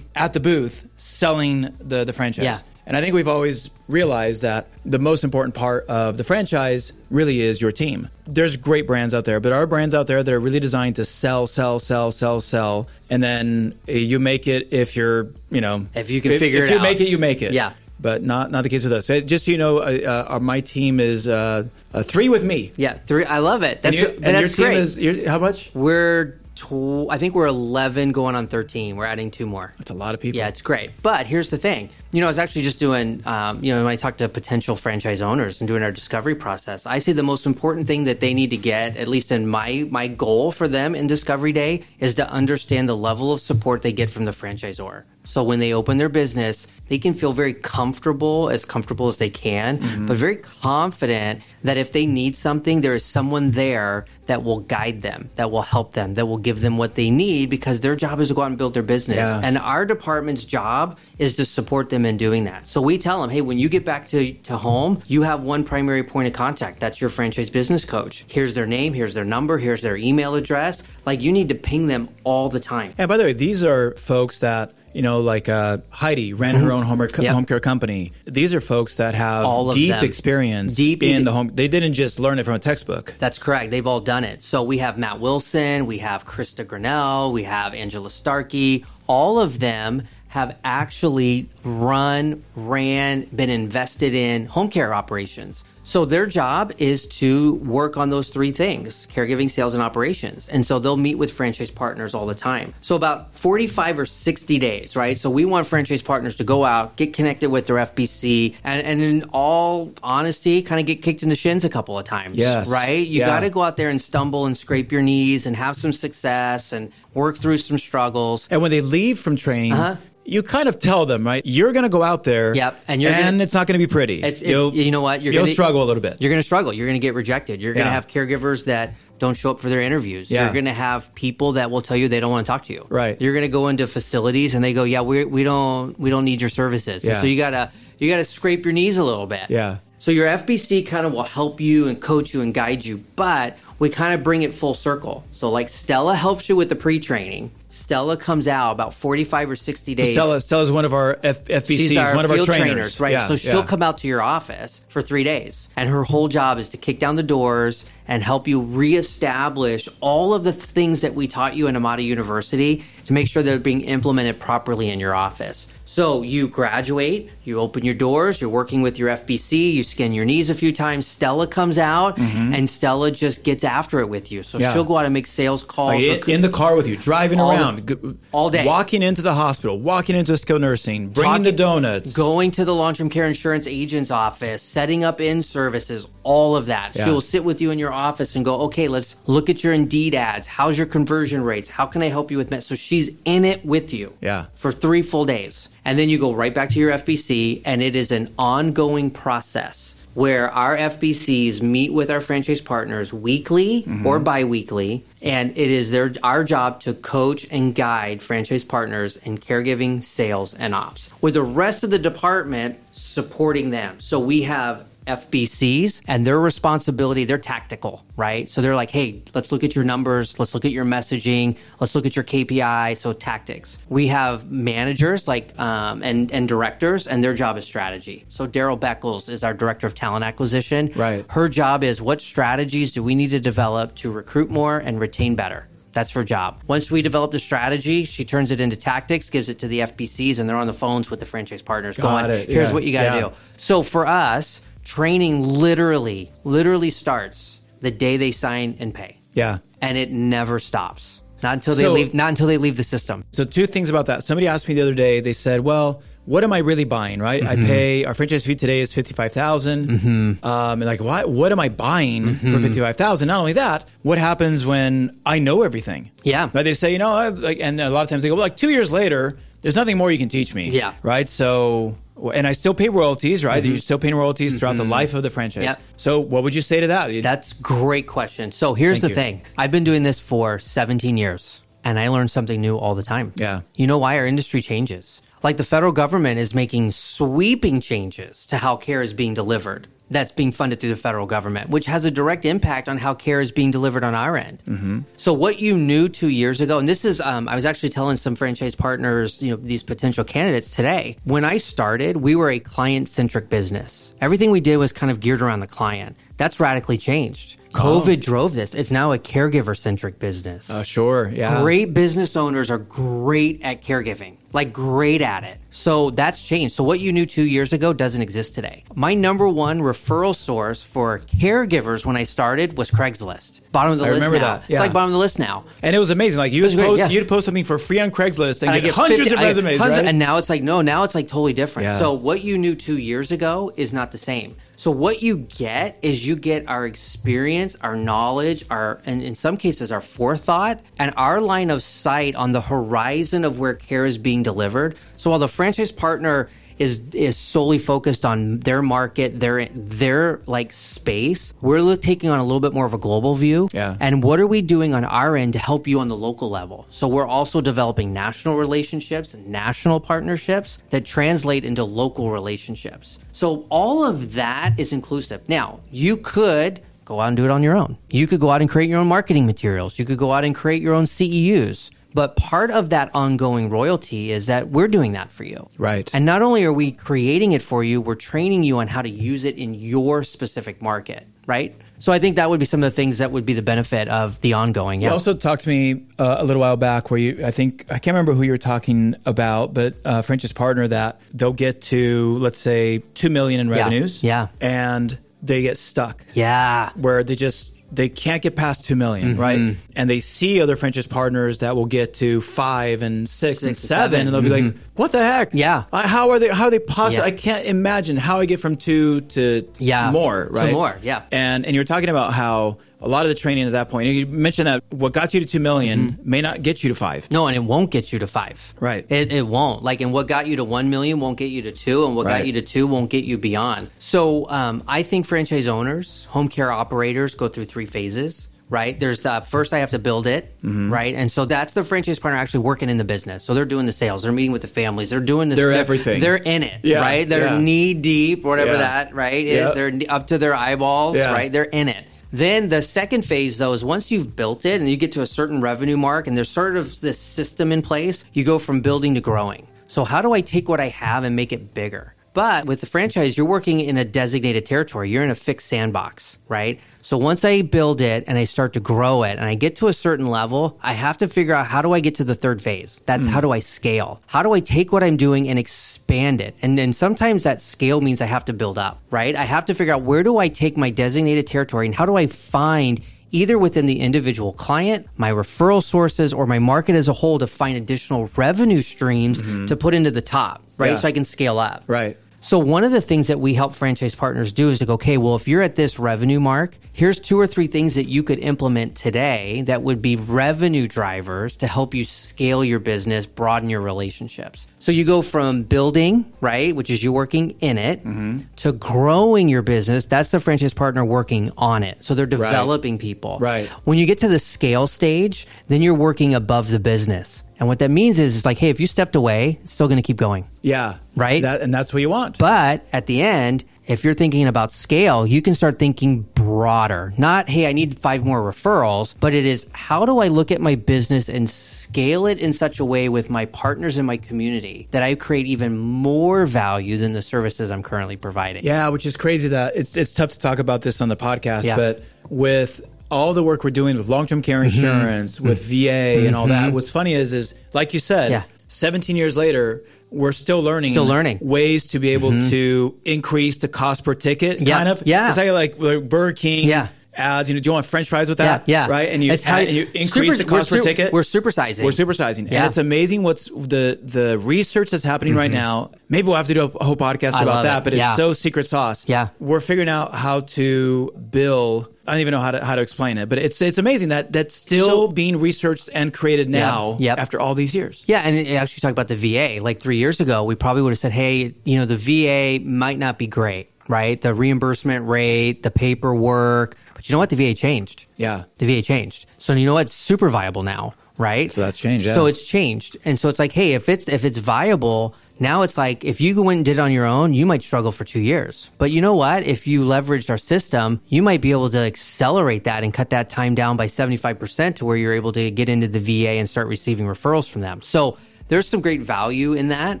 at 0.16 0.32
the 0.32 0.40
booth 0.40 0.84
selling 0.96 1.72
the, 1.78 2.04
the 2.04 2.12
franchise. 2.12 2.44
Yeah. 2.44 2.58
And 2.88 2.96
I 2.96 3.02
think 3.02 3.14
we've 3.14 3.28
always 3.28 3.68
realized 3.86 4.40
that 4.42 4.66
the 4.86 4.98
most 4.98 5.22
important 5.22 5.54
part 5.54 5.84
of 5.88 6.16
the 6.16 6.24
franchise 6.24 6.90
really 7.10 7.40
is 7.42 7.60
your 7.60 7.70
team. 7.70 8.08
There's 8.26 8.56
great 8.56 8.86
brands 8.86 9.12
out 9.12 9.26
there, 9.26 9.40
but 9.40 9.50
there 9.50 9.58
are 9.58 9.66
brands 9.66 9.94
out 9.94 10.06
there 10.06 10.22
that 10.22 10.32
are 10.34 10.40
really 10.40 10.58
designed 10.58 10.96
to 10.96 11.04
sell, 11.04 11.46
sell, 11.46 11.78
sell, 11.78 12.10
sell, 12.10 12.40
sell. 12.40 12.88
And 13.10 13.22
then 13.22 13.78
uh, 13.86 13.92
you 13.92 14.18
make 14.18 14.48
it 14.48 14.68
if 14.72 14.96
you're, 14.96 15.28
you 15.50 15.60
know, 15.60 15.86
If 15.94 16.08
you 16.10 16.22
can 16.22 16.38
figure 16.38 16.64
if 16.64 16.70
it 16.70 16.72
out. 16.72 16.76
If 16.76 16.76
you 16.76 16.82
make 16.82 17.00
it, 17.02 17.08
you 17.08 17.18
make 17.18 17.42
it. 17.42 17.52
Yeah. 17.52 17.74
But 18.00 18.22
not 18.22 18.50
not 18.50 18.62
the 18.62 18.70
case 18.70 18.84
with 18.84 18.92
us. 18.94 19.06
So 19.06 19.20
just 19.20 19.44
so 19.44 19.50
you 19.50 19.58
know, 19.58 19.78
uh, 19.78 20.26
uh, 20.30 20.38
my 20.40 20.60
team 20.60 20.98
is 20.98 21.28
uh, 21.28 21.64
uh, 21.92 22.02
three 22.04 22.28
with 22.30 22.44
me. 22.44 22.72
Yeah. 22.76 22.94
Three. 23.06 23.24
I 23.26 23.38
love 23.38 23.62
it. 23.64 23.82
That's 23.82 24.00
And, 24.00 24.08
you- 24.14 24.20
and 24.22 24.38
your 24.38 24.48
team 24.48 24.64
great. 24.66 24.78
is 24.78 25.26
how 25.28 25.38
much? 25.40 25.70
We're 25.74 26.38
tw- 26.58 27.10
I 27.10 27.18
think 27.18 27.34
we're 27.34 27.46
11 27.46 28.12
going 28.12 28.34
on 28.34 28.48
13. 28.48 28.96
We're 28.96 29.04
adding 29.04 29.30
two 29.30 29.46
more. 29.46 29.72
It's 29.78 29.90
a 29.90 29.94
lot 29.94 30.14
of 30.14 30.20
people. 30.20 30.38
Yeah, 30.38 30.48
it's 30.48 30.60
great. 30.60 30.90
But 31.02 31.26
here's 31.26 31.50
the 31.50 31.58
thing. 31.58 31.90
You 32.12 32.20
know, 32.20 32.26
I 32.26 32.30
was 32.30 32.38
actually 32.38 32.62
just 32.62 32.78
doing, 32.80 33.22
um, 33.26 33.62
you 33.62 33.72
know, 33.72 33.84
when 33.84 33.92
I 33.92 33.96
talk 33.96 34.16
to 34.18 34.28
potential 34.28 34.74
franchise 34.76 35.22
owners 35.22 35.60
and 35.60 35.68
doing 35.68 35.82
our 35.82 35.92
discovery 35.92 36.34
process, 36.34 36.86
I 36.86 36.98
say 36.98 37.12
the 37.12 37.22
most 37.22 37.46
important 37.46 37.86
thing 37.86 38.04
that 38.04 38.20
they 38.20 38.34
need 38.34 38.50
to 38.50 38.56
get, 38.56 38.96
at 38.96 39.08
least 39.08 39.30
in 39.30 39.46
my 39.46 39.86
my 39.90 40.08
goal 40.08 40.50
for 40.50 40.68
them 40.68 40.94
in 40.94 41.06
Discovery 41.06 41.52
Day, 41.52 41.84
is 41.98 42.14
to 42.16 42.28
understand 42.30 42.88
the 42.88 42.96
level 42.96 43.32
of 43.32 43.40
support 43.40 43.82
they 43.82 43.92
get 43.92 44.10
from 44.10 44.24
the 44.24 44.32
franchisor. 44.32 45.04
So 45.28 45.42
when 45.42 45.58
they 45.58 45.74
open 45.74 45.98
their 45.98 46.08
business, 46.08 46.66
they 46.88 46.98
can 46.98 47.12
feel 47.12 47.34
very 47.34 47.52
comfortable, 47.52 48.48
as 48.48 48.64
comfortable 48.64 49.08
as 49.08 49.18
they 49.18 49.28
can, 49.28 49.78
mm-hmm. 49.78 50.06
but 50.06 50.16
very 50.16 50.36
confident 50.36 51.42
that 51.62 51.76
if 51.76 51.92
they 51.92 52.06
need 52.06 52.34
something, 52.34 52.80
there 52.80 52.94
is 52.94 53.04
someone 53.04 53.50
there 53.50 54.06
that 54.24 54.42
will 54.42 54.60
guide 54.60 55.02
them, 55.02 55.28
that 55.34 55.50
will 55.50 55.60
help 55.60 55.92
them, 55.92 56.14
that 56.14 56.24
will 56.24 56.38
give 56.38 56.62
them 56.62 56.78
what 56.78 56.94
they 56.94 57.10
need 57.10 57.50
because 57.50 57.80
their 57.80 57.94
job 57.94 58.20
is 58.20 58.28
to 58.28 58.34
go 58.34 58.40
out 58.40 58.46
and 58.46 58.56
build 58.56 58.72
their 58.72 58.82
business. 58.82 59.16
Yeah. 59.16 59.40
And 59.44 59.58
our 59.58 59.84
department's 59.84 60.46
job 60.46 60.98
is 61.18 61.36
to 61.36 61.44
support 61.44 61.90
them 61.90 62.06
in 62.06 62.16
doing 62.16 62.44
that. 62.44 62.66
So 62.66 62.80
we 62.80 62.96
tell 62.96 63.20
them, 63.20 63.28
hey, 63.28 63.42
when 63.42 63.58
you 63.58 63.68
get 63.68 63.84
back 63.84 64.08
to, 64.08 64.32
to 64.32 64.56
home, 64.56 65.02
you 65.06 65.20
have 65.22 65.42
one 65.42 65.62
primary 65.62 66.04
point 66.04 66.26
of 66.26 66.32
contact. 66.32 66.80
That's 66.80 67.02
your 67.02 67.10
franchise 67.10 67.50
business 67.50 67.84
coach. 67.84 68.24
Here's 68.28 68.54
their 68.54 68.66
name, 68.66 68.94
here's 68.94 69.12
their 69.12 69.26
number, 69.26 69.58
here's 69.58 69.82
their 69.82 69.98
email 69.98 70.36
address. 70.36 70.82
Like 71.04 71.20
you 71.20 71.32
need 71.32 71.50
to 71.50 71.54
ping 71.54 71.86
them 71.86 72.08
all 72.24 72.48
the 72.48 72.60
time. 72.60 72.94
And 72.96 73.08
by 73.08 73.18
the 73.18 73.24
way, 73.24 73.34
these 73.34 73.62
are 73.62 73.94
folks 73.96 74.40
that 74.40 74.72
you 74.94 75.02
know, 75.02 75.20
like 75.20 75.48
uh, 75.48 75.78
Heidi 75.90 76.32
ran 76.34 76.54
her 76.56 76.72
own 76.72 76.82
home, 76.84 76.98
Mm-hmm. 76.98 77.22
Yep. 77.22 77.34
home 77.34 77.44
care 77.46 77.60
company. 77.60 78.12
These 78.24 78.54
are 78.54 78.60
folks 78.60 78.96
that 78.96 79.14
have 79.14 79.72
deep 79.74 79.90
them. 79.90 80.04
experience 80.04 80.74
Deep- 80.74 81.02
in 81.02 81.24
the 81.24 81.32
home. 81.32 81.50
They 81.54 81.68
didn't 81.68 81.94
just 81.94 82.18
learn 82.18 82.38
it 82.38 82.44
from 82.44 82.54
a 82.54 82.58
textbook. 82.58 83.14
That's 83.18 83.38
correct. 83.38 83.70
They've 83.70 83.86
all 83.86 84.00
done 84.00 84.24
it. 84.24 84.42
So 84.42 84.62
we 84.62 84.78
have 84.78 84.98
Matt 84.98 85.20
Wilson, 85.20 85.86
we 85.86 85.98
have 85.98 86.24
Krista 86.24 86.66
Grinnell, 86.66 87.32
we 87.32 87.44
have 87.44 87.72
Angela 87.74 88.10
Starkey. 88.10 88.84
All 89.06 89.38
of 89.38 89.58
them 89.60 90.02
have 90.28 90.56
actually 90.64 91.48
run, 91.64 92.44
ran, 92.54 93.22
been 93.34 93.48
invested 93.50 94.14
in 94.14 94.46
home 94.46 94.68
care 94.68 94.92
operations. 94.92 95.64
So 95.88 96.04
their 96.04 96.26
job 96.26 96.74
is 96.76 97.06
to 97.06 97.54
work 97.54 97.96
on 97.96 98.10
those 98.10 98.28
three 98.28 98.52
things 98.52 99.08
caregiving, 99.10 99.50
sales, 99.50 99.72
and 99.72 99.82
operations. 99.82 100.46
And 100.48 100.66
so 100.66 100.78
they'll 100.78 100.98
meet 100.98 101.14
with 101.14 101.32
franchise 101.32 101.70
partners 101.70 102.12
all 102.12 102.26
the 102.26 102.34
time. 102.34 102.74
So 102.82 102.94
about 102.94 103.34
45 103.34 104.00
or 104.00 104.04
60 104.04 104.58
days, 104.58 104.94
right? 104.96 105.16
So 105.16 105.30
we 105.30 105.46
want 105.46 105.66
franchise 105.66 106.02
partners 106.02 106.36
to 106.36 106.44
go 106.44 106.62
out, 106.66 106.96
get 106.96 107.14
connected 107.14 107.48
with 107.48 107.64
their 107.64 107.76
FBC, 107.76 108.54
and, 108.64 108.82
and 108.82 109.00
in 109.00 109.22
all 109.32 109.94
honesty, 110.02 110.60
kind 110.60 110.78
of 110.78 110.86
get 110.86 111.00
kicked 111.00 111.22
in 111.22 111.30
the 111.30 111.36
shins 111.36 111.64
a 111.64 111.70
couple 111.70 111.98
of 111.98 112.04
times. 112.04 112.36
Yes. 112.36 112.68
Right? 112.68 113.06
You 113.06 113.20
Yeah. 113.20 113.26
got 113.26 113.40
to 113.40 113.48
go 113.48 113.62
out 113.62 113.78
there 113.78 113.88
and 113.88 113.98
stumble 113.98 114.44
and 114.44 114.54
scrape 114.58 114.92
your 114.92 115.00
knees 115.00 115.46
and 115.46 115.56
have 115.56 115.74
some 115.74 115.94
success 115.94 116.70
and 116.70 116.92
work 117.14 117.38
through 117.38 117.56
some 117.56 117.78
struggles. 117.78 118.46
And 118.50 118.60
when 118.60 118.70
they 118.70 118.82
leave 118.82 119.18
from 119.18 119.36
training, 119.36 119.72
Uh-huh. 119.72 119.96
You 120.28 120.42
kind 120.42 120.68
of 120.68 120.78
tell 120.78 121.06
them, 121.06 121.26
right? 121.26 121.42
You're 121.44 121.72
going 121.72 121.84
to 121.84 121.88
go 121.88 122.02
out 122.02 122.24
there. 122.24 122.54
Yep, 122.54 122.80
and 122.86 123.00
you're 123.02 123.10
and 123.12 123.22
gonna- 123.24 123.42
it's 123.44 123.54
not 123.54 123.66
going 123.66 123.80
to 123.80 123.86
be 123.86 123.90
pretty. 123.90 124.22
It's, 124.22 124.42
it's 124.42 124.76
you 124.76 124.90
know 124.90 125.00
what 125.00 125.22
you're 125.22 125.32
you'll 125.32 125.44
gonna 125.44 125.52
struggle 125.54 125.82
a 125.82 125.86
little 125.86 126.02
bit. 126.02 126.18
You're 126.20 126.30
going 126.30 126.40
to 126.40 126.46
struggle. 126.46 126.72
You're 126.72 126.86
going 126.86 127.00
to 127.00 127.04
get 127.04 127.14
rejected. 127.14 127.60
You're 127.60 127.72
going 127.74 127.86
to 127.86 127.90
Yeah. 127.90 127.94
have 127.94 128.06
caregivers 128.08 128.64
that 128.66 128.94
don't 129.18 129.36
show 129.36 129.50
up 129.50 129.60
for 129.60 129.68
their 129.68 129.80
interviews. 129.80 130.30
Yeah. 130.30 130.44
You're 130.44 130.52
going 130.52 130.66
to 130.66 130.72
have 130.72 131.14
people 131.14 131.52
that 131.52 131.70
will 131.70 131.82
tell 131.82 131.96
you 131.96 132.08
they 132.08 132.20
don't 132.20 132.30
want 132.30 132.46
to 132.46 132.50
talk 132.50 132.64
to 132.64 132.72
you. 132.72 132.86
Right. 132.88 133.20
You're 133.20 133.32
going 133.32 133.42
to 133.42 133.48
go 133.48 133.68
into 133.68 133.86
facilities 133.86 134.54
and 134.54 134.62
they 134.62 134.72
go, 134.72 134.84
"Yeah, 134.84 135.00
we 135.00 135.24
we 135.24 135.42
don't 135.44 135.98
we 135.98 136.10
don't 136.10 136.24
need 136.24 136.40
your 136.40 136.50
services." 136.50 137.02
Yeah. 137.04 137.20
So 137.20 137.26
you 137.26 137.36
got 137.36 137.50
to 137.50 137.70
you 137.98 138.08
got 138.10 138.18
to 138.18 138.24
scrape 138.24 138.64
your 138.64 138.72
knees 138.72 138.98
a 138.98 139.04
little 139.04 139.26
bit. 139.26 139.48
Yeah. 139.48 139.78
So 139.98 140.12
your 140.12 140.26
FBC 140.28 140.86
kind 140.86 141.04
of 141.06 141.12
will 141.12 141.24
help 141.24 141.60
you 141.60 141.88
and 141.88 142.00
coach 142.00 142.32
you 142.32 142.40
and 142.42 142.54
guide 142.54 142.84
you, 142.84 143.02
but 143.16 143.58
we 143.80 143.88
kind 143.88 144.14
of 144.14 144.22
bring 144.22 144.42
it 144.42 144.54
full 144.54 144.74
circle. 144.74 145.24
So 145.32 145.50
like 145.50 145.68
Stella 145.68 146.14
helps 146.14 146.48
you 146.48 146.54
with 146.54 146.68
the 146.68 146.76
pre-training. 146.76 147.50
Stella 147.70 148.16
comes 148.16 148.48
out 148.48 148.72
about 148.72 148.94
45 148.94 149.50
or 149.50 149.56
60 149.56 149.94
days. 149.94 150.12
Stella, 150.14 150.40
Stella's 150.40 150.72
one 150.72 150.84
of 150.84 150.94
our 150.94 151.18
F- 151.22 151.44
FBCs, 151.44 151.66
She's 151.76 151.96
our 151.96 152.14
one 152.14 152.24
of 152.24 152.30
our 152.30 152.38
field 152.38 152.48
trainers. 152.48 152.98
right? 152.98 153.12
Yeah, 153.12 153.28
so 153.28 153.36
she'll 153.36 153.56
yeah. 153.60 153.66
come 153.66 153.82
out 153.82 153.98
to 153.98 154.08
your 154.08 154.22
office 154.22 154.82
for 154.88 155.02
three 155.02 155.22
days, 155.24 155.68
and 155.76 155.88
her 155.90 156.04
whole 156.04 156.28
job 156.28 156.58
is 156.58 156.68
to 156.70 156.76
kick 156.76 156.98
down 156.98 157.16
the 157.16 157.22
doors 157.22 157.84
and 158.06 158.22
help 158.22 158.48
you 158.48 158.62
reestablish 158.62 159.88
all 160.00 160.32
of 160.34 160.44
the 160.44 160.52
things 160.52 161.02
that 161.02 161.14
we 161.14 161.28
taught 161.28 161.56
you 161.56 161.66
in 161.66 161.76
Amada 161.76 162.02
University 162.02 162.84
to 163.04 163.12
make 163.12 163.28
sure 163.28 163.42
they're 163.42 163.58
being 163.58 163.82
implemented 163.82 164.40
properly 164.40 164.88
in 164.88 164.98
your 164.98 165.14
office. 165.14 165.66
So 165.84 166.22
you 166.22 166.48
graduate, 166.48 167.30
you 167.48 167.58
open 167.58 167.84
your 167.84 167.94
doors, 167.94 168.40
you're 168.40 168.50
working 168.50 168.82
with 168.82 168.98
your 168.98 169.08
FBC, 169.08 169.72
you 169.72 169.82
skin 169.82 170.12
your 170.12 170.24
knees 170.24 170.50
a 170.50 170.54
few 170.54 170.72
times. 170.72 171.06
Stella 171.06 171.46
comes 171.48 171.78
out, 171.78 172.18
and 172.18 172.68
Stella 172.70 173.10
just 173.10 173.42
gets 173.42 173.64
after 173.64 173.98
it 174.00 174.08
with 174.08 174.30
you. 174.30 174.42
So 174.44 174.58
Mm-hmm. 174.58 174.62
Yeah. 174.62 174.72
she'll 174.74 174.84
go 174.84 174.96
out 174.98 175.04
and 175.04 175.14
make 175.14 175.26
sales 175.26 175.62
calls. 175.64 176.04
Like, 176.04 176.28
in, 176.28 176.36
in 176.36 176.40
the 176.42 176.48
car 176.48 176.76
with 176.76 176.86
you, 176.86 176.96
driving 176.96 177.40
All 177.40 177.50
around, 177.52 177.88
g- 177.88 177.96
all 178.32 178.50
day. 178.50 178.64
walking 178.66 179.02
into 179.02 179.22
the 179.22 179.34
hospital, 179.34 179.78
walking 179.80 180.14
into 180.16 180.36
skilled 180.36 180.60
nursing, 180.60 181.08
bringing 181.08 181.30
Talking- 181.30 181.42
the 181.44 181.52
donuts. 181.52 182.12
Going 182.12 182.50
to 182.52 182.64
the 182.64 182.74
long 182.74 182.94
term 182.94 183.08
care 183.08 183.26
insurance 183.26 183.66
agent's 183.66 184.10
office, 184.10 184.62
setting 184.62 185.02
up 185.04 185.20
in 185.20 185.42
services, 185.42 186.06
all 186.24 186.56
of 186.56 186.66
that. 186.66 186.94
Yeah. 186.94 187.04
She 187.06 187.10
will 187.10 187.20
sit 187.20 187.44
with 187.44 187.60
you 187.60 187.70
in 187.70 187.78
your 187.78 187.92
office 187.92 188.36
and 188.36 188.44
go, 188.44 188.60
okay, 188.62 188.88
let's 188.88 189.16
look 189.26 189.48
at 189.48 189.62
your 189.64 189.72
Indeed 189.72 190.14
ads. 190.14 190.46
How's 190.46 190.76
your 190.76 190.86
conversion 190.86 191.40
rates? 191.42 191.70
How 191.70 191.86
can 191.86 192.02
I 192.02 192.08
help 192.08 192.30
you 192.30 192.36
with 192.36 192.50
that? 192.50 192.62
So 192.64 192.74
she's 192.74 193.10
in 193.24 193.44
it 193.44 193.64
with 193.64 193.94
you 193.94 194.12
Yeah. 194.20 194.46
for 194.54 194.70
three 194.72 195.02
full 195.02 195.24
days. 195.24 195.68
And 195.84 195.98
then 195.98 196.10
you 196.10 196.18
go 196.18 196.34
right 196.34 196.52
back 196.52 196.68
to 196.70 196.78
your 196.78 196.90
FBC, 196.92 197.37
and 197.64 197.82
it 197.82 197.94
is 197.94 198.12
an 198.12 198.32
ongoing 198.38 199.10
process 199.10 199.94
where 200.14 200.50
our 200.50 200.76
FBCs 200.76 201.62
meet 201.62 201.92
with 201.92 202.10
our 202.10 202.20
franchise 202.20 202.60
partners 202.60 203.12
weekly 203.12 203.82
mm-hmm. 203.82 204.04
or 204.04 204.18
bi-weekly 204.18 205.04
and 205.22 205.56
it 205.56 205.70
is 205.70 205.92
their 205.92 206.12
our 206.24 206.42
job 206.42 206.80
to 206.80 206.92
coach 206.94 207.46
and 207.52 207.74
guide 207.74 208.20
franchise 208.20 208.64
partners 208.64 209.16
in 209.18 209.38
caregiving, 209.38 210.02
sales 210.02 210.54
and 210.54 210.74
ops. 210.74 211.10
With 211.20 211.34
the 211.34 211.42
rest 211.42 211.84
of 211.84 211.90
the 211.90 212.00
department 212.00 212.80
supporting 212.90 213.70
them. 213.70 214.00
So 214.00 214.18
we 214.18 214.42
have 214.42 214.87
FBCs 215.08 216.02
and 216.06 216.26
their 216.26 216.38
responsibility, 216.38 217.24
they're 217.24 217.38
tactical, 217.38 218.04
right? 218.16 218.48
So 218.48 218.60
they're 218.60 218.76
like, 218.76 218.90
hey, 218.90 219.22
let's 219.34 219.50
look 219.50 219.64
at 219.64 219.74
your 219.74 219.84
numbers, 219.84 220.38
let's 220.38 220.54
look 220.54 220.64
at 220.64 220.70
your 220.72 220.84
messaging, 220.84 221.56
let's 221.80 221.94
look 221.94 222.06
at 222.06 222.14
your 222.14 222.24
KPI, 222.24 222.96
so 222.96 223.12
tactics. 223.12 223.78
We 223.88 224.06
have 224.08 224.50
managers 224.50 225.26
like 225.26 225.58
um, 225.58 226.02
and 226.02 226.30
and 226.30 226.46
directors, 226.48 227.06
and 227.06 227.22
their 227.24 227.34
job 227.34 227.56
is 227.56 227.64
strategy. 227.64 228.24
So 228.28 228.46
Daryl 228.46 228.78
Beckles 228.78 229.28
is 229.28 229.42
our 229.42 229.54
director 229.54 229.86
of 229.86 229.94
talent 229.94 230.24
acquisition. 230.24 230.92
Right. 230.94 231.24
Her 231.30 231.48
job 231.48 231.82
is 231.82 232.00
what 232.00 232.20
strategies 232.20 232.92
do 232.92 233.02
we 233.02 233.14
need 233.14 233.30
to 233.30 233.40
develop 233.40 233.94
to 233.96 234.10
recruit 234.10 234.50
more 234.50 234.78
and 234.78 235.00
retain 235.00 235.34
better. 235.34 235.68
That's 235.92 236.10
her 236.10 236.22
job. 236.22 236.62
Once 236.68 236.90
we 236.90 237.02
develop 237.02 237.32
the 237.32 237.38
strategy, 237.38 238.04
she 238.04 238.24
turns 238.24 238.50
it 238.50 238.60
into 238.60 238.76
tactics, 238.76 239.30
gives 239.30 239.48
it 239.48 239.58
to 239.60 239.68
the 239.68 239.80
FBCs, 239.80 240.38
and 240.38 240.48
they're 240.48 240.56
on 240.56 240.66
the 240.66 240.72
phones 240.72 241.10
with 241.10 241.18
the 241.18 241.26
franchise 241.26 241.62
partners 241.62 241.96
Got 241.96 242.26
going, 242.28 242.30
it. 242.40 242.48
here's 242.48 242.68
Yeah. 242.68 242.74
what 242.74 242.84
you 242.84 242.92
got 242.92 243.14
to 243.14 243.16
Yeah. 243.16 243.20
do. 243.28 243.32
So 243.56 243.82
for 243.82 244.06
us, 244.06 244.60
training 244.88 245.46
literally, 245.46 246.32
literally 246.44 246.90
starts 246.90 247.60
the 247.82 247.90
day 247.90 248.16
they 248.16 248.30
sign 248.32 248.74
and 248.80 248.94
pay. 248.94 249.20
Yeah. 249.34 249.58
And 249.82 249.98
it 249.98 250.10
never 250.10 250.58
stops. 250.58 251.20
Not 251.42 251.52
until 251.54 251.74
they 251.74 251.82
So- 251.84 251.92
leave 251.92 252.14
not 252.14 252.30
until 252.30 252.46
they 252.48 252.56
leave 252.56 252.76
the 252.76 252.82
system. 252.82 253.22
So 253.30 253.44
two 253.44 253.66
things 253.66 253.88
about 253.90 254.06
that. 254.06 254.24
Somebody 254.24 254.48
asked 254.48 254.66
me 254.66 254.74
the 254.74 254.80
other 254.82 254.94
day. 254.94 255.20
They 255.20 255.34
said, 255.34 255.60
"Well, 255.60 256.02
what 256.24 256.42
am 256.42 256.52
I 256.52 256.58
really 256.58 256.82
buying? 256.84 257.20
Right? 257.20 257.42
Mm-hmm. 257.44 257.62
I 257.64 257.66
pay 257.66 258.04
our 258.06 258.14
franchise 258.14 258.44
fee 258.44 258.56
today 258.56 258.80
is 258.80 258.92
fifty 258.92 259.14
five 259.14 259.36
Um, 259.36 260.38
and 260.42 260.84
like, 260.84 261.00
what? 261.00 261.28
What 261.30 261.52
am 261.52 261.60
I 261.60 261.68
buying 261.68 262.24
Mm-hmm. 262.24 262.52
for 262.54 262.60
fifty 262.60 262.80
five 262.80 262.96
thousand? 262.96 263.28
Not 263.28 263.38
only 263.38 263.52
that, 263.52 263.84
what 264.02 264.18
happens 264.18 264.66
when 264.66 265.20
I 265.24 265.38
know 265.38 265.62
everything? 265.62 266.10
Yeah. 266.24 266.50
Right? 266.52 266.64
They 266.64 266.74
say, 266.74 266.92
you 266.92 266.98
know, 266.98 267.12
I've, 267.12 267.38
like, 267.38 267.58
and 267.60 267.80
a 267.80 267.90
lot 267.90 268.02
of 268.02 268.08
times 268.08 268.22
they 268.24 268.30
go, 268.30 268.34
well, 268.34 268.42
like 268.42 268.56
two 268.56 268.70
years 268.70 268.90
later, 268.90 269.38
there's 269.62 269.76
nothing 269.76 269.96
more 269.96 270.10
you 270.10 270.18
can 270.18 270.28
teach 270.28 270.54
me. 270.54 270.70
Yeah. 270.70 270.94
Right. 271.02 271.28
So. 271.28 271.96
And 272.34 272.48
I 272.48 272.52
still 272.52 272.74
pay 272.74 272.88
royalties, 272.88 273.44
right? 273.44 273.64
You're 273.64 273.78
still 273.78 273.98
paying 274.00 274.16
royalties 274.16 274.58
throughout 274.58 274.76
the 274.76 274.84
life 274.84 275.14
of 275.14 275.22
the 275.22 275.30
franchise. 275.30 275.62
Mm-hmm. 275.62 275.80
Yep. 275.80 275.82
So, 275.98 276.18
what 276.18 276.42
would 276.42 276.52
you 276.52 276.62
say 276.62 276.80
to 276.80 276.88
that? 276.88 277.22
That's 277.22 277.52
great 277.52 278.08
question. 278.08 278.50
So 278.50 278.74
here's 278.74 278.98
Thank 278.98 279.02
the 279.02 279.08
you. 279.10 279.14
thing. 279.14 279.42
I've 279.56 279.70
been 279.70 279.84
doing 279.84 280.02
this 280.02 280.18
for 280.18 280.58
17 280.58 281.16
years 281.16 281.60
and 281.84 281.98
I 281.98 282.08
learn 282.08 282.26
something 282.26 282.60
new 282.60 282.76
all 282.76 282.96
the 282.96 283.04
time. 283.04 283.32
Yeah. 283.36 283.60
You 283.76 283.86
know 283.86 283.98
why 283.98 284.18
our 284.18 284.26
industry 284.26 284.62
changes? 284.62 285.22
Like 285.42 285.56
the 285.56 285.64
federal 285.64 285.92
government 285.92 286.40
is 286.40 286.54
making 286.54 286.92
sweeping 286.92 287.80
changes 287.80 288.46
to 288.46 288.58
how 288.58 288.76
care 288.76 289.02
is 289.02 289.12
being 289.12 289.34
delivered. 289.34 289.88
That's 290.10 290.32
being 290.32 290.52
funded 290.52 290.80
through 290.80 290.90
the 290.90 290.96
federal 290.96 291.26
government, 291.26 291.68
which 291.68 291.84
has 291.84 292.06
a 292.06 292.10
direct 292.10 292.46
impact 292.46 292.88
on 292.88 292.96
how 292.96 293.14
care 293.14 293.42
is 293.42 293.52
being 293.52 293.70
delivered 293.70 294.04
on 294.04 294.14
our 294.14 294.38
end. 294.38 294.62
Mm-hmm. 294.66 295.00
So, 295.18 295.34
what 295.34 295.60
you 295.60 295.76
knew 295.76 296.08
two 296.08 296.28
years 296.28 296.62
ago, 296.62 296.78
and 296.78 296.88
this 296.88 297.04
is, 297.04 297.20
um, 297.20 297.46
I 297.46 297.54
was 297.54 297.66
actually 297.66 297.90
telling 297.90 298.16
some 298.16 298.34
franchise 298.34 298.74
partners, 298.74 299.42
you 299.42 299.50
know, 299.50 299.56
these 299.56 299.82
potential 299.82 300.24
candidates 300.24 300.70
today. 300.70 301.18
When 301.24 301.44
I 301.44 301.58
started, 301.58 302.16
we 302.16 302.36
were 302.36 302.50
a 302.50 302.58
client 302.58 303.08
centric 303.08 303.50
business. 303.50 304.14
Everything 304.22 304.50
we 304.50 304.60
did 304.60 304.78
was 304.78 304.92
kind 304.92 305.10
of 305.10 305.20
geared 305.20 305.42
around 305.42 305.60
the 305.60 305.66
client. 305.66 306.16
That's 306.38 306.58
radically 306.58 306.96
changed. 306.96 307.58
COVID 307.72 308.20
drove 308.20 308.54
this. 308.54 308.74
It's 308.74 308.90
now 308.90 309.12
a 309.12 309.18
caregiver 309.18 309.76
centric 309.76 310.18
business. 310.18 310.68
uh, 310.70 310.82
sure. 310.82 311.30
Yeah. 311.34 311.60
Great 311.60 311.94
business 311.94 312.36
owners 312.36 312.70
are 312.70 312.78
great 312.78 313.60
at 313.62 313.82
caregiving, 313.82 314.36
like 314.52 314.72
great 314.72 315.20
at 315.22 315.44
it. 315.44 315.58
So 315.70 316.10
that's 316.10 316.40
changed. 316.42 316.74
So 316.74 316.82
what 316.82 316.98
you 317.00 317.12
knew 317.12 317.26
two 317.26 317.44
years 317.44 317.72
ago 317.72 317.92
doesn't 317.92 318.20
exist 318.22 318.54
today. 318.54 318.84
My 318.94 319.14
number 319.14 319.46
one 319.48 319.80
referral 319.80 320.34
source 320.34 320.82
for 320.82 321.18
caregivers 321.20 322.04
when 322.04 322.16
I 322.16 322.24
started 322.24 322.76
was 322.76 322.90
Craigslist. 322.90 323.60
Bottom 323.70 323.92
of 323.92 323.98
the 323.98 324.06
I 324.06 324.10
list 324.10 324.24
remember 324.24 324.38
now. 324.38 324.56
that, 324.56 324.70
It's 324.70 324.78
like 324.80 324.92
bottom 324.92 325.10
of 325.10 325.12
the 325.12 325.18
list 325.18 325.38
now. 325.38 325.64
And 325.82 325.94
it 325.94 325.98
was 325.98 326.10
amazing. 326.10 326.38
Like 326.38 326.52
you 326.52 326.62
would 326.62 326.74
great, 326.74 326.84
post, 326.86 326.98
yeah. 327.00 327.08
you'd 327.08 327.28
post 327.28 327.44
something 327.44 327.64
for 327.64 327.78
free 327.78 328.00
on 328.00 328.10
Craigslist 328.10 328.62
and, 328.62 328.70
I 328.70 328.80
get, 328.80 328.86
get 328.86 328.94
hundreds 328.94 329.20
50 329.24 329.34
of 329.34 329.40
resumes, 329.40 329.78
hundreds- 329.78 330.00
right? 330.00 330.08
And 330.08 330.18
now 330.18 330.38
it's 330.38 330.48
like, 330.48 330.62
no, 330.62 330.80
now 330.80 331.04
it's 331.04 331.14
like 331.14 331.28
totally 331.28 331.52
different. 331.52 331.86
Yeah. 331.88 331.98
So 331.98 332.14
what 332.14 332.42
you 332.42 332.56
knew 332.58 332.74
two 332.74 332.98
years 332.98 333.30
ago 333.30 333.70
is 333.76 333.92
not 333.92 334.10
the 334.10 334.18
same. 334.18 334.56
So 334.76 334.92
what 334.92 335.22
you 335.24 335.38
get 335.38 335.98
is 336.02 336.24
you 336.24 336.36
get 336.36 336.66
our 336.68 336.86
experience, 336.86 337.67
our 337.76 337.96
knowledge, 337.96 338.64
our 338.70 339.00
and 339.06 339.22
in 339.22 339.34
some 339.34 339.56
cases 339.56 339.92
our 339.92 340.00
forethought 340.00 340.80
and 340.98 341.12
our 341.16 341.40
line 341.40 341.70
of 341.70 341.82
sight 341.82 342.34
on 342.34 342.52
the 342.52 342.60
horizon 342.60 343.44
of 343.44 343.58
where 343.58 343.74
care 343.74 344.04
is 344.04 344.18
being 344.18 344.42
delivered. 344.42 344.96
So 345.16 345.30
while 345.30 345.38
the 345.38 345.48
franchise 345.48 345.92
partner 345.92 346.48
is 346.78 347.02
is 347.12 347.36
solely 347.36 347.78
focused 347.78 348.24
on 348.24 348.60
their 348.60 348.82
market, 348.82 349.40
their 349.40 349.66
their 349.74 350.40
like 350.46 350.72
space. 350.72 351.52
We're 351.60 351.96
taking 351.96 352.30
on 352.30 352.38
a 352.38 352.44
little 352.44 352.60
bit 352.60 352.72
more 352.72 352.86
of 352.86 352.94
a 352.94 352.98
global 352.98 353.34
view. 353.34 353.68
Yeah. 353.72 353.96
And 354.00 354.22
what 354.22 354.40
are 354.40 354.46
we 354.46 354.62
doing 354.62 354.94
on 354.94 355.04
our 355.04 355.36
end 355.36 355.52
to 355.54 355.58
help 355.58 355.86
you 355.86 356.00
on 356.00 356.08
the 356.08 356.16
local 356.16 356.48
level? 356.50 356.86
So 356.90 357.08
we're 357.08 357.26
also 357.26 357.60
developing 357.60 358.12
national 358.12 358.56
relationships, 358.56 359.34
national 359.34 360.00
partnerships 360.00 360.78
that 360.90 361.04
translate 361.04 361.64
into 361.64 361.84
local 361.84 362.30
relationships. 362.30 363.18
So 363.32 363.66
all 363.68 364.04
of 364.04 364.34
that 364.34 364.74
is 364.78 364.92
inclusive. 364.92 365.42
Now, 365.48 365.80
you 365.90 366.16
could 366.16 366.80
go 367.08 367.20
out 367.20 367.28
and 367.28 367.36
do 367.36 367.44
it 367.44 367.50
on 367.50 367.62
your 367.62 367.76
own. 367.76 367.96
You 368.10 368.26
could 368.26 368.38
go 368.40 368.50
out 368.50 368.60
and 368.60 368.68
create 368.70 368.90
your 368.90 369.00
own 369.00 369.08
marketing 369.08 369.46
materials. 369.46 369.98
You 369.98 370.04
could 370.04 370.18
go 370.18 370.32
out 370.32 370.44
and 370.44 370.54
create 370.54 370.82
your 370.82 370.94
own 370.94 371.04
CEUs. 371.04 371.90
But 372.14 372.36
part 372.36 372.70
of 372.70 372.90
that 372.90 373.10
ongoing 373.14 373.68
royalty 373.70 374.32
is 374.32 374.46
that 374.46 374.68
we're 374.68 374.88
doing 374.88 375.12
that 375.12 375.30
for 375.30 375.44
you. 375.44 375.68
Right. 375.76 376.08
And 376.12 376.24
not 376.24 376.42
only 376.42 376.64
are 376.64 376.72
we 376.72 376.92
creating 376.92 377.52
it 377.52 377.62
for 377.62 377.84
you, 377.84 378.00
we're 378.00 378.14
training 378.14 378.62
you 378.62 378.78
on 378.78 378.88
how 378.88 379.02
to 379.02 379.08
use 379.08 379.44
it 379.44 379.56
in 379.56 379.74
your 379.74 380.24
specific 380.24 380.80
market, 380.80 381.26
right? 381.46 381.76
So 381.98 382.12
I 382.12 382.18
think 382.18 382.36
that 382.36 382.48
would 382.48 382.60
be 382.60 382.66
some 382.66 382.82
of 382.82 382.90
the 382.90 382.96
things 382.96 383.18
that 383.18 383.30
would 383.30 383.44
be 383.44 383.52
the 383.52 383.62
benefit 383.62 384.08
of 384.08 384.40
the 384.40 384.54
ongoing. 384.54 385.00
Yeah. 385.00 385.08
You 385.08 385.12
also 385.12 385.34
talked 385.34 385.62
to 385.62 385.68
me 385.68 386.06
uh, 386.18 386.36
a 386.38 386.44
little 386.44 386.60
while 386.60 386.76
back 386.76 387.10
where 387.10 387.18
you, 387.18 387.44
I 387.44 387.50
think, 387.50 387.84
I 387.90 387.98
can't 387.98 388.14
remember 388.14 388.32
who 388.32 388.42
you 388.42 388.52
were 388.52 388.58
talking 388.58 389.14
about, 389.26 389.74
but 389.74 389.94
uh, 390.04 390.22
franchise 390.22 390.52
partner 390.52 390.88
that 390.88 391.20
they'll 391.34 391.52
get 391.52 391.82
to, 391.82 392.38
let's 392.38 392.58
say, 392.58 392.98
2 393.14 393.28
million 393.28 393.60
in 393.60 393.68
revenues. 393.68 394.22
yeah. 394.22 394.48
And 394.60 395.18
they 395.42 395.62
get 395.62 395.76
stuck 395.78 396.24
yeah. 396.34 396.90
where 396.96 397.22
they 397.24 397.36
just, 397.36 397.72
they 397.90 398.08
can't 398.10 398.42
get 398.42 398.54
past 398.54 398.84
2 398.84 398.96
million, 398.96 399.32
Mm-hmm. 399.32 399.40
right? 399.40 399.76
And 399.96 400.10
they 400.10 400.20
see 400.20 400.60
other 400.60 400.76
franchise 400.76 401.06
partners 401.06 401.60
that 401.60 401.74
will 401.74 401.86
get 401.86 402.12
to 402.14 402.40
five 402.42 403.02
and 403.02 403.26
six, 403.28 403.62
and 403.62 403.74
Six 403.76 403.82
and 403.84 403.88
seven, 403.88 404.10
seven. 404.10 404.26
and 404.26 404.34
they'll 404.34 404.42
be 404.42 404.62
like, 404.62 404.74
what 404.96 405.12
the 405.12 405.22
heck? 405.22 405.50
Yeah. 405.54 405.84
I, 405.92 406.06
how 406.06 406.30
are 406.30 406.38
they, 406.38 406.48
how 406.48 406.64
are 406.64 406.70
they 406.70 406.80
possible? 406.80 407.22
Yeah. 407.26 407.28
I 407.28 407.30
can't 407.30 407.64
imagine 407.66 408.16
how 408.18 408.40
I 408.40 408.44
get 408.46 408.60
from 408.60 408.76
two 408.76 409.22
to 409.22 409.66
Yeah. 409.78 410.10
more, 410.10 410.44
To 410.46 410.50
right? 410.50 410.72
more, 410.72 410.98
yeah. 411.02 411.22
And, 411.32 411.64
and 411.64 411.74
you're 411.74 411.84
talking 411.84 412.10
about 412.10 412.34
how 412.34 412.76
a 413.00 413.08
lot 413.08 413.24
of 413.24 413.28
the 413.28 413.34
training 413.34 413.64
at 413.66 413.72
that 413.72 413.88
point, 413.90 414.08
you 414.08 414.26
mentioned 414.26 414.66
that 414.66 414.82
what 414.90 415.12
got 415.12 415.32
you 415.34 415.40
to 415.40 415.46
2 415.46 415.60
million 415.60 416.18
may 416.24 416.40
not 416.40 416.62
get 416.62 416.82
you 416.82 416.88
to 416.88 416.94
five. 416.94 417.30
No, 417.30 417.46
and 417.46 417.56
it 417.56 417.60
won't 417.60 417.90
get 417.90 418.12
you 418.12 418.18
to 418.18 418.26
five. 418.26 418.74
Right. 418.80 419.06
It, 419.08 419.32
it 419.32 419.46
won't. 419.46 419.82
Like, 419.84 420.00
and 420.00 420.12
what 420.12 420.26
got 420.26 420.46
you 420.48 420.56
to 420.56 420.64
one 420.64 420.90
million 420.90 421.20
won't 421.20 421.38
get 421.38 421.50
you 421.50 421.62
to 421.62 421.72
two, 421.72 422.06
and 422.06 422.16
what 422.16 422.26
Right. 422.26 422.38
got 422.38 422.46
you 422.46 422.52
to 422.54 422.62
two 422.62 422.86
won't 422.86 423.08
get 423.10 423.24
you 423.24 423.38
beyond. 423.38 423.90
So, 423.98 424.48
um, 424.50 424.82
I 424.88 425.02
think 425.04 425.26
franchise 425.26 425.68
owners, 425.68 426.26
home 426.28 426.48
care 426.48 426.72
operators, 426.72 427.34
go 427.34 427.46
through 427.48 427.66
three 427.66 427.86
phases. 427.86 428.48
Right. 428.70 429.00
There's 429.00 429.24
uh, 429.24 429.40
first 429.40 429.72
I 429.72 429.78
have 429.78 429.92
to 429.92 429.98
build 429.98 430.26
it. 430.26 430.54
Mm-hmm. 430.62 430.92
Right. 430.92 431.14
And 431.14 431.30
so 431.32 431.46
that's 431.46 431.72
the 431.72 431.82
franchise 431.82 432.18
partner 432.18 432.38
actually 432.38 432.60
working 432.60 432.90
in 432.90 432.98
the 432.98 433.04
business. 433.04 433.42
So 433.42 433.54
they're 433.54 433.64
doing 433.64 433.86
the 433.86 433.92
sales. 433.92 434.24
They're 434.24 434.30
meeting 434.32 434.52
with 434.52 434.60
the 434.60 434.68
families. 434.68 435.08
They're 435.08 435.20
doing 435.20 435.48
this. 435.48 435.56
They're 435.58 435.72
everything. 435.72 436.20
They're 436.20 436.36
in 436.36 436.62
it. 436.62 436.80
Yeah, 436.84 437.00
Right. 437.00 437.26
They're 437.26 437.46
yeah. 437.46 437.58
knee 437.58 437.94
deep, 437.94 438.42
whatever 438.44 438.72
Yeah. 438.72 438.76
that 438.78 439.14
right 439.14 439.46
is. 439.46 439.72
They're 439.74 439.92
up 440.10 440.26
to 440.26 440.36
their 440.36 440.54
eyeballs. 440.54 441.16
Right. 441.16 441.50
They're 441.50 441.64
in 441.64 441.88
it. 441.88 442.07
Then 442.32 442.68
the 442.68 442.82
second 442.82 443.24
phase, 443.24 443.56
though, 443.56 443.72
is 443.72 443.84
once 443.84 444.10
you've 444.10 444.36
built 444.36 444.66
it 444.66 444.80
and 444.80 444.90
you 444.90 444.96
get 444.96 445.12
to 445.12 445.22
a 445.22 445.26
certain 445.26 445.60
revenue 445.62 445.96
mark 445.96 446.26
and 446.26 446.36
there's 446.36 446.50
sort 446.50 446.76
of 446.76 447.00
this 447.00 447.18
system 447.18 447.72
in 447.72 447.80
place, 447.80 448.24
you 448.34 448.44
go 448.44 448.58
from 448.58 448.80
building 448.82 449.14
to 449.14 449.20
growing. 449.20 449.66
So, 449.86 450.04
how 450.04 450.20
do 450.20 450.32
I 450.34 450.42
take 450.42 450.68
what 450.68 450.80
I 450.80 450.88
have 450.88 451.24
and 451.24 451.34
make 451.34 451.52
it 451.52 451.72
bigger? 451.72 452.14
But 452.38 452.66
with 452.66 452.78
the 452.78 452.86
franchise, 452.86 453.36
you're 453.36 453.48
working 453.48 453.80
in 453.80 453.96
a 453.96 454.04
designated 454.04 454.64
territory. 454.64 455.10
You're 455.10 455.24
in 455.24 455.30
a 455.30 455.34
fixed 455.34 455.66
sandbox, 455.66 456.38
right? 456.46 456.78
So 457.02 457.18
once 457.18 457.44
I 457.44 457.62
build 457.62 458.00
it 458.00 458.22
and 458.28 458.38
I 458.38 458.44
start 458.44 458.74
to 458.74 458.80
grow 458.80 459.24
it 459.24 459.40
and 459.40 459.46
I 459.46 459.56
get 459.56 459.74
to 459.78 459.88
a 459.88 459.92
certain 459.92 460.28
level, 460.28 460.78
I 460.80 460.92
have 460.92 461.18
to 461.18 461.26
figure 461.26 461.52
out 461.52 461.66
how 461.66 461.82
do 461.82 461.94
I 461.94 461.98
get 461.98 462.14
to 462.14 462.22
the 462.22 462.36
third 462.36 462.62
phase? 462.62 463.02
That's 463.06 463.24
hmm. 463.24 463.32
how 463.32 463.40
do 463.40 463.50
I 463.50 463.58
scale? 463.58 464.22
How 464.26 464.44
do 464.44 464.52
I 464.52 464.60
take 464.60 464.92
what 464.92 465.02
I'm 465.02 465.16
doing 465.16 465.48
and 465.48 465.58
expand 465.58 466.40
it? 466.40 466.54
And 466.62 466.78
then 466.78 466.92
sometimes 466.92 467.42
that 467.42 467.60
scale 467.60 468.00
means 468.00 468.20
I 468.20 468.26
have 468.26 468.44
to 468.44 468.52
build 468.52 468.78
up, 468.78 469.00
right? 469.10 469.34
I 469.34 469.42
have 469.42 469.64
to 469.64 469.74
figure 469.74 469.92
out 469.92 470.02
where 470.02 470.22
do 470.22 470.38
I 470.38 470.46
take 470.46 470.76
my 470.76 470.90
designated 470.90 471.44
territory 471.44 471.86
and 471.86 471.94
how 471.96 472.06
do 472.06 472.14
I 472.14 472.28
find 472.28 473.00
either 473.32 473.58
within 473.58 473.86
the 473.86 473.98
individual 473.98 474.52
client, 474.52 475.08
my 475.16 475.32
referral 475.32 475.82
sources, 475.82 476.32
or 476.32 476.46
my 476.46 476.60
market 476.60 476.94
as 476.94 477.08
a 477.08 477.12
whole 477.12 477.40
to 477.40 477.48
find 477.48 477.76
additional 477.76 478.30
revenue 478.36 478.80
streams 478.80 479.40
mm-hmm. 479.40 479.66
to 479.66 479.76
put 479.76 479.92
into 479.92 480.12
the 480.12 480.22
top, 480.22 480.62
right? 480.78 480.90
Yeah. 480.90 480.94
So 480.94 481.08
I 481.08 481.12
can 481.12 481.24
scale 481.24 481.58
up. 481.58 481.82
Right. 481.88 482.16
So 482.40 482.58
one 482.58 482.84
of 482.84 482.92
the 482.92 483.00
things 483.00 483.26
that 483.26 483.40
we 483.40 483.54
help 483.54 483.74
franchise 483.74 484.14
partners 484.14 484.52
do 484.52 484.68
is 484.68 484.78
to 484.78 484.86
go, 484.86 484.94
okay, 484.94 485.18
well, 485.18 485.34
if 485.34 485.48
you're 485.48 485.62
at 485.62 485.74
this 485.74 485.98
revenue 485.98 486.38
mark, 486.38 486.76
here's 486.92 487.18
two 487.18 487.38
or 487.38 487.48
three 487.48 487.66
things 487.66 487.96
that 487.96 488.08
you 488.08 488.22
could 488.22 488.38
implement 488.38 488.94
today 488.94 489.62
that 489.62 489.82
would 489.82 490.00
be 490.00 490.14
revenue 490.14 490.86
drivers 490.86 491.56
to 491.56 491.66
help 491.66 491.94
you 491.94 492.04
scale 492.04 492.64
your 492.64 492.78
business, 492.78 493.26
broaden 493.26 493.68
your 493.68 493.80
relationships. 493.80 494.68
So 494.78 494.92
you 494.92 495.04
go 495.04 495.20
from 495.20 495.64
building, 495.64 496.32
right, 496.40 496.74
which 496.74 496.90
is 496.90 497.02
you 497.02 497.12
working 497.12 497.50
in 497.60 497.76
it, 497.76 498.04
mm-hmm. 498.04 498.40
to 498.56 498.72
growing 498.72 499.48
your 499.48 499.62
business. 499.62 500.06
That's 500.06 500.30
the 500.30 500.38
franchise 500.38 500.72
partner 500.72 501.04
working 501.04 501.50
on 501.58 501.82
it. 501.82 502.04
So 502.04 502.14
they're 502.14 502.26
developing 502.26 502.98
people. 502.98 503.38
Right. 503.40 503.68
When 503.84 503.98
you 503.98 504.06
get 504.06 504.18
to 504.18 504.28
the 504.28 504.38
scale 504.38 504.86
stage, 504.86 505.46
then 505.66 505.82
you're 505.82 505.94
working 505.94 506.34
above 506.34 506.70
the 506.70 506.78
business. 506.78 507.42
And 507.58 507.68
what 507.68 507.80
that 507.80 507.90
means 507.90 508.18
is, 508.18 508.36
it's 508.36 508.46
like, 508.46 508.58
hey, 508.58 508.68
if 508.70 508.78
you 508.80 508.86
stepped 508.86 509.16
away, 509.16 509.58
it's 509.62 509.72
still 509.72 509.88
going 509.88 509.96
to 509.96 510.02
keep 510.02 510.16
going. 510.16 510.48
Yeah. 510.62 510.96
Right? 511.16 511.42
That, 511.42 511.60
and 511.60 511.74
that's 511.74 511.92
what 511.92 512.00
you 512.00 512.08
want. 512.08 512.38
But 512.38 512.86
at 512.92 513.06
the 513.06 513.22
end, 513.22 513.64
if 513.86 514.04
you're 514.04 514.14
thinking 514.14 514.46
about 514.46 514.70
scale, 514.70 515.26
you 515.26 515.42
can 515.42 515.54
start 515.54 515.78
thinking 515.78 516.22
broader. 516.34 517.12
Not, 517.18 517.48
hey, 517.48 517.66
I 517.66 517.72
need 517.72 517.98
five 517.98 518.24
more 518.24 518.40
referrals, 518.42 519.14
but 519.18 519.34
it 519.34 519.44
is, 519.46 519.66
how 519.72 520.04
do 520.06 520.18
I 520.18 520.28
look 520.28 520.50
at 520.50 520.60
my 520.60 520.74
business 520.76 521.28
and 521.28 521.48
scale 521.48 522.26
it 522.26 522.38
in 522.38 522.52
such 522.52 522.80
a 522.80 522.84
way 522.84 523.08
with 523.08 523.30
my 523.30 523.46
partners 523.46 523.96
in 523.98 524.04
my 524.06 524.18
community 524.18 524.88
that 524.90 525.02
I 525.02 525.14
create 525.14 525.46
even 525.46 525.78
more 525.78 526.44
value 526.46 526.98
than 526.98 527.12
the 527.14 527.22
services 527.22 527.70
I'm 527.70 527.82
currently 527.82 528.16
providing? 528.16 528.62
Yeah, 528.62 528.88
which 528.88 529.06
is 529.06 529.16
crazy 529.16 529.48
that 529.48 529.74
it's 529.74 529.96
it's 529.96 530.12
tough 530.14 530.30
to 530.32 530.38
talk 530.38 530.58
about 530.58 530.82
this 530.82 531.00
on 531.00 531.08
the 531.08 531.16
podcast, 531.16 531.64
Yeah. 531.64 531.76
but 531.76 532.02
with 532.28 532.84
all 533.10 533.34
the 533.34 533.42
work 533.42 533.64
we're 533.64 533.70
doing 533.70 533.96
with 533.96 534.08
long-term 534.08 534.42
care 534.42 534.58
Mm-hmm. 534.60 534.84
insurance, 534.84 535.40
with 535.40 535.62
VA 535.64 536.26
and 536.26 536.34
all 536.36 536.46
that. 536.48 536.72
What's 536.72 536.90
funny 536.90 537.14
is, 537.14 537.32
is 537.34 537.54
like 537.72 537.94
you 537.94 538.00
said, 538.00 538.30
Yeah. 538.30 538.42
17 538.68 539.16
years 539.16 539.36
later, 539.36 539.82
we're 540.10 540.32
still 540.32 540.62
learning, 540.62 540.92
Still 540.92 541.06
learning. 541.06 541.36
Mm-hmm. 541.38 541.48
ways 541.48 541.86
to 541.88 541.98
be 541.98 542.10
able 542.10 542.30
to 542.32 542.98
increase 543.04 543.58
the 543.58 543.68
cost 543.68 544.04
per 544.04 544.14
ticket. 544.14 544.60
Yeah. 544.60 544.76
Kind 544.76 544.88
of, 544.88 545.02
Yeah. 545.06 545.28
It's 545.28 545.36
like 545.36 545.50
like, 545.50 545.78
like 545.78 546.08
Burger 546.08 546.32
King. 546.34 546.68
Yeah. 546.68 546.88
Ads, 547.18 547.48
you 547.48 547.54
know, 547.54 547.60
do 547.60 547.68
you 547.68 547.72
want 547.72 547.84
French 547.86 548.08
fries 548.08 548.28
with 548.28 548.38
that? 548.38 548.68
yeah, 548.68 548.86
yeah. 548.86 548.90
right. 548.90 549.08
And 549.10 549.22
you, 549.22 549.32
It's 549.32 549.42
how- 549.44 549.58
and 549.58 549.70
you 549.70 549.88
increase 549.94 550.32
super- 550.32 550.36
the 550.36 550.44
cost 550.44 550.70
per 550.70 550.76
su- 550.76 550.82
ticket. 550.82 551.12
we're 551.12 551.22
supersizing. 551.22 551.84
We're 551.84 551.90
supersizing, 551.90 552.50
Yeah. 552.50 552.58
and 552.60 552.66
it's 552.68 552.78
amazing 552.78 553.22
what's 553.22 553.46
the 553.46 553.98
the 554.02 554.38
research 554.38 554.90
that's 554.90 555.04
happening 555.04 555.34
right 555.34 555.50
mm-hmm. 555.50 555.58
now. 555.60 555.90
Maybe 556.08 556.28
we'll 556.28 556.36
have 556.36 556.46
to 556.46 556.54
do 556.54 556.72
a 556.80 556.84
whole 556.84 556.96
podcast 556.96 557.34
I 557.34 557.42
about 557.42 557.64
that, 557.64 557.78
it. 557.78 557.84
but 557.84 557.92
it's 557.94 557.98
Yeah. 557.98 558.16
so 558.16 558.32
secret 558.32 558.66
sauce. 558.66 559.04
Yeah. 559.06 559.28
we're 559.40 559.60
figuring 559.60 559.88
out 559.88 560.14
how 560.14 560.40
to 560.40 561.12
bill. 561.30 561.88
I 562.06 562.12
don't 562.12 562.20
even 562.20 562.32
know 562.32 562.40
how 562.40 562.52
to 562.52 562.64
how 562.64 562.74
to 562.74 562.80
explain 562.82 563.18
it, 563.18 563.28
but 563.28 563.38
it's 563.38 563.60
it's 563.60 563.76
amazing 563.76 564.08
that 564.08 564.32
that's 564.32 564.54
still 564.54 564.86
So- 564.86 565.08
being 565.08 565.38
researched 565.40 565.90
and 565.92 566.12
created 566.14 566.48
now 566.48 566.96
Yep. 567.00 567.18
after 567.18 567.38
all 567.40 567.54
these 567.54 567.74
years. 567.74 568.02
Yeah, 568.06 568.20
and 568.20 568.36
it 568.38 568.54
actually 568.54 568.80
talk 568.80 568.92
about 568.92 569.08
the 569.08 569.16
VA. 569.16 569.60
Like 569.60 569.80
three 569.80 569.98
years 569.98 570.18
ago, 570.20 570.44
we 570.44 570.54
probably 570.54 570.82
would 570.82 570.90
have 570.92 570.98
said, 570.98 571.12
"Hey, 571.12 571.54
you 571.64 571.78
know, 571.78 571.84
the 571.84 571.96
VA 571.98 572.60
might 572.64 572.98
not 572.98 573.18
be 573.18 573.26
great, 573.26 573.68
right? 573.88 574.18
The 574.22 574.32
reimbursement 574.32 575.06
rate, 575.06 575.62
the 575.64 575.70
paperwork, 575.70 576.76
but 576.98 577.08
you 577.08 577.12
know 577.12 577.20
what? 577.20 577.30
The 577.30 577.36
VA 577.36 577.54
changed. 577.54 578.06
Yeah. 578.16 578.42
the 578.58 578.66
VA 578.66 578.82
changed. 578.82 579.26
So 579.38 579.52
you 579.54 579.64
know 579.66 579.74
what? 579.74 579.82
It's 579.86 579.94
super 579.94 580.28
viable 580.30 580.64
now, 580.64 580.94
right? 581.16 581.52
So 581.52 581.60
that's 581.60 581.78
changed, 581.78 582.04
So 582.06 582.26
it's 582.26 582.42
changed, 582.44 582.96
and 583.04 583.16
so 583.16 583.28
it's 583.28 583.38
like, 583.38 583.52
hey, 583.52 583.74
if 583.74 583.88
it's 583.88 584.08
if 584.08 584.24
it's 584.24 584.38
viable. 584.38 585.14
Now 585.40 585.62
it's 585.62 585.78
like 585.78 586.04
if 586.04 586.20
you 586.20 586.42
went 586.42 586.56
and 586.58 586.64
did 586.64 586.78
it 586.78 586.80
on 586.80 586.90
your 586.90 587.04
own, 587.04 587.32
you 587.32 587.46
might 587.46 587.62
struggle 587.62 587.92
for 587.92 588.04
two 588.04 588.18
years. 588.20 588.68
But 588.76 588.90
you 588.90 589.00
know 589.00 589.14
what? 589.14 589.44
If 589.44 589.68
you 589.68 589.82
leveraged 589.84 590.30
our 590.30 590.36
system, 590.36 591.00
you 591.06 591.22
might 591.22 591.40
be 591.40 591.52
able 591.52 591.70
to 591.70 591.78
accelerate 591.78 592.64
that 592.64 592.82
and 592.82 592.92
cut 592.92 593.10
that 593.10 593.30
time 593.30 593.54
down 593.54 593.76
by 593.76 593.86
75% 593.86 594.74
to 594.74 594.84
where 594.84 594.96
you're 594.96 595.12
able 595.12 595.30
to 595.34 595.52
get 595.52 595.68
into 595.68 595.86
the 595.86 596.00
VA 596.00 596.30
and 596.40 596.50
start 596.50 596.66
receiving 596.66 597.06
referrals 597.06 597.48
from 597.48 597.60
them. 597.60 597.82
So 597.82 598.18
there's 598.48 598.66
some 598.66 598.80
great 598.80 599.02
value 599.02 599.52
in 599.52 599.68
that, 599.68 600.00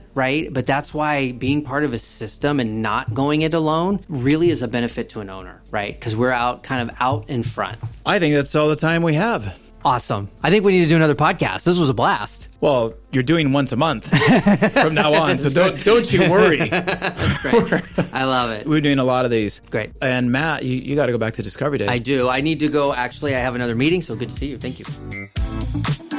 right? 0.14 0.52
But 0.52 0.66
that's 0.66 0.92
why 0.92 1.32
being 1.32 1.62
part 1.62 1.84
of 1.84 1.92
a 1.92 1.98
system 1.98 2.60
and 2.60 2.82
not 2.82 3.14
going 3.14 3.42
it 3.42 3.54
alone 3.54 4.04
really 4.08 4.50
is 4.50 4.62
a 4.62 4.68
benefit 4.68 5.10
to 5.10 5.20
an 5.20 5.30
owner, 5.30 5.62
right? 5.70 5.94
Because 5.98 6.16
we're 6.16 6.32
out 6.32 6.62
kind 6.62 6.90
of 6.90 6.96
out 7.00 7.28
in 7.28 7.42
front. 7.42 7.78
I 8.04 8.18
think 8.18 8.34
that's 8.34 8.54
all 8.54 8.68
the 8.68 8.76
time 8.76 9.02
we 9.02 9.14
have. 9.14 9.54
Awesome. 9.84 10.28
I 10.42 10.50
think 10.50 10.64
we 10.64 10.72
need 10.72 10.82
to 10.82 10.88
do 10.88 10.96
another 10.96 11.14
podcast. 11.14 11.62
This 11.62 11.78
was 11.78 11.88
a 11.88 11.94
blast. 11.94 12.48
Well, 12.60 12.94
you're 13.12 13.22
doing 13.22 13.52
once 13.52 13.70
a 13.70 13.76
month 13.76 14.08
from 14.72 14.94
now 14.94 15.14
on, 15.14 15.38
so 15.38 15.50
don't 15.50 15.84
don't 15.84 16.12
you 16.12 16.28
worry. 16.28 16.56
Great. 16.68 17.82
I 18.12 18.24
love 18.24 18.50
it. 18.50 18.66
We're 18.66 18.80
doing 18.80 18.98
a 18.98 19.04
lot 19.04 19.24
of 19.24 19.30
these. 19.30 19.60
Great. 19.70 19.92
And 20.02 20.32
Matt, 20.32 20.64
you, 20.64 20.76
you 20.76 20.96
got 20.96 21.06
to 21.06 21.12
go 21.12 21.18
back 21.18 21.34
to 21.34 21.42
Discovery 21.42 21.78
Day. 21.78 21.86
I 21.86 21.98
do. 21.98 22.28
I 22.28 22.40
need 22.40 22.58
to 22.60 22.68
go. 22.68 22.92
Actually, 22.92 23.36
I 23.36 23.38
have 23.38 23.54
another 23.54 23.76
meeting, 23.76 24.02
so 24.02 24.16
good 24.16 24.30
to 24.30 24.36
see 24.36 24.48
you. 24.48 24.58
Thank 24.58 24.80
you. 24.80 26.17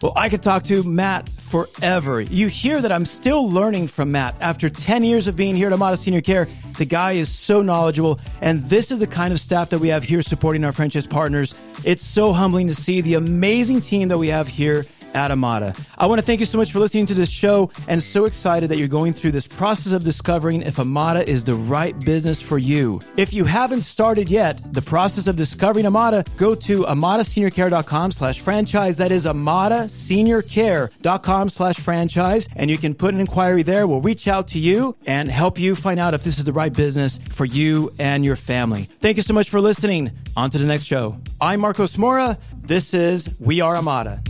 Well, 0.00 0.12
I 0.14 0.28
could 0.28 0.44
talk 0.44 0.62
to 0.64 0.84
Matt 0.84 1.28
forever. 1.28 2.20
You 2.20 2.46
hear 2.46 2.80
that 2.80 2.92
I'm 2.92 3.04
still 3.04 3.50
learning 3.50 3.88
from 3.88 4.12
Matt. 4.12 4.36
After 4.40 4.70
10 4.70 5.02
years 5.02 5.26
of 5.26 5.34
being 5.34 5.56
here 5.56 5.66
at 5.66 5.72
Amada 5.72 5.96
Senior 5.96 6.20
Care, 6.20 6.46
the 6.76 6.84
guy 6.84 7.12
is 7.12 7.28
so 7.28 7.62
knowledgeable, 7.62 8.20
and 8.40 8.62
this 8.70 8.92
is 8.92 9.00
the 9.00 9.08
kind 9.08 9.32
of 9.32 9.40
staff 9.40 9.70
that 9.70 9.80
we 9.80 9.88
have 9.88 10.04
here 10.04 10.22
supporting 10.22 10.62
our 10.62 10.70
franchise 10.70 11.04
partners. 11.04 11.52
It's 11.82 12.04
so 12.04 12.32
humbling 12.32 12.68
to 12.68 12.76
see 12.76 13.00
the 13.00 13.14
amazing 13.14 13.80
team 13.80 14.06
that 14.08 14.18
we 14.18 14.28
have 14.28 14.46
here 14.46 14.84
at 15.14 15.30
Amada. 15.30 15.74
I 15.96 16.06
want 16.06 16.18
to 16.18 16.24
thank 16.24 16.40
you 16.40 16.46
so 16.46 16.58
much 16.58 16.72
for 16.72 16.78
listening 16.78 17.06
to 17.06 17.14
this 17.14 17.30
show 17.30 17.70
and 17.86 18.02
so 18.02 18.24
excited 18.24 18.70
that 18.70 18.78
you're 18.78 18.88
going 18.88 19.12
through 19.12 19.32
this 19.32 19.46
process 19.46 19.92
of 19.92 20.04
discovering 20.04 20.62
if 20.62 20.78
Amada 20.78 21.28
is 21.28 21.44
the 21.44 21.54
right 21.54 21.98
business 22.00 22.40
for 22.40 22.58
you. 22.58 23.00
If 23.16 23.32
you 23.32 23.44
haven't 23.44 23.82
started 23.82 24.28
yet, 24.28 24.60
the 24.72 24.82
process 24.82 25.26
of 25.26 25.36
discovering 25.36 25.86
Amada, 25.86 26.24
go 26.36 26.54
to 26.54 26.84
amadaseniorcare.com 26.84 28.12
slash 28.12 28.40
franchise. 28.40 28.96
That 28.96 29.12
is 29.12 29.26
amadaseniorcare.com 29.26 31.48
slash 31.48 31.76
franchise. 31.76 32.48
And 32.56 32.70
you 32.70 32.78
can 32.78 32.94
put 32.94 33.14
an 33.14 33.20
inquiry 33.20 33.62
there. 33.62 33.86
We'll 33.86 34.00
reach 34.00 34.28
out 34.28 34.48
to 34.48 34.58
you 34.58 34.96
and 35.06 35.28
help 35.28 35.58
you 35.58 35.74
find 35.74 36.00
out 36.00 36.14
if 36.14 36.24
this 36.24 36.38
is 36.38 36.44
the 36.44 36.52
right 36.52 36.72
business 36.72 37.18
for 37.30 37.44
you 37.44 37.92
and 37.98 38.24
your 38.24 38.36
family. 38.36 38.88
Thank 39.00 39.16
you 39.16 39.22
so 39.22 39.34
much 39.34 39.50
for 39.50 39.60
listening. 39.60 40.10
On 40.36 40.50
to 40.50 40.58
the 40.58 40.64
next 40.64 40.84
show. 40.84 41.16
I'm 41.40 41.60
Marcos 41.60 41.98
Mora. 41.98 42.38
This 42.62 42.94
is 42.94 43.28
We 43.40 43.60
Are 43.60 43.76
Amada. 43.76 44.22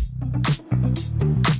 Thank 0.94 1.48
you. 1.48 1.57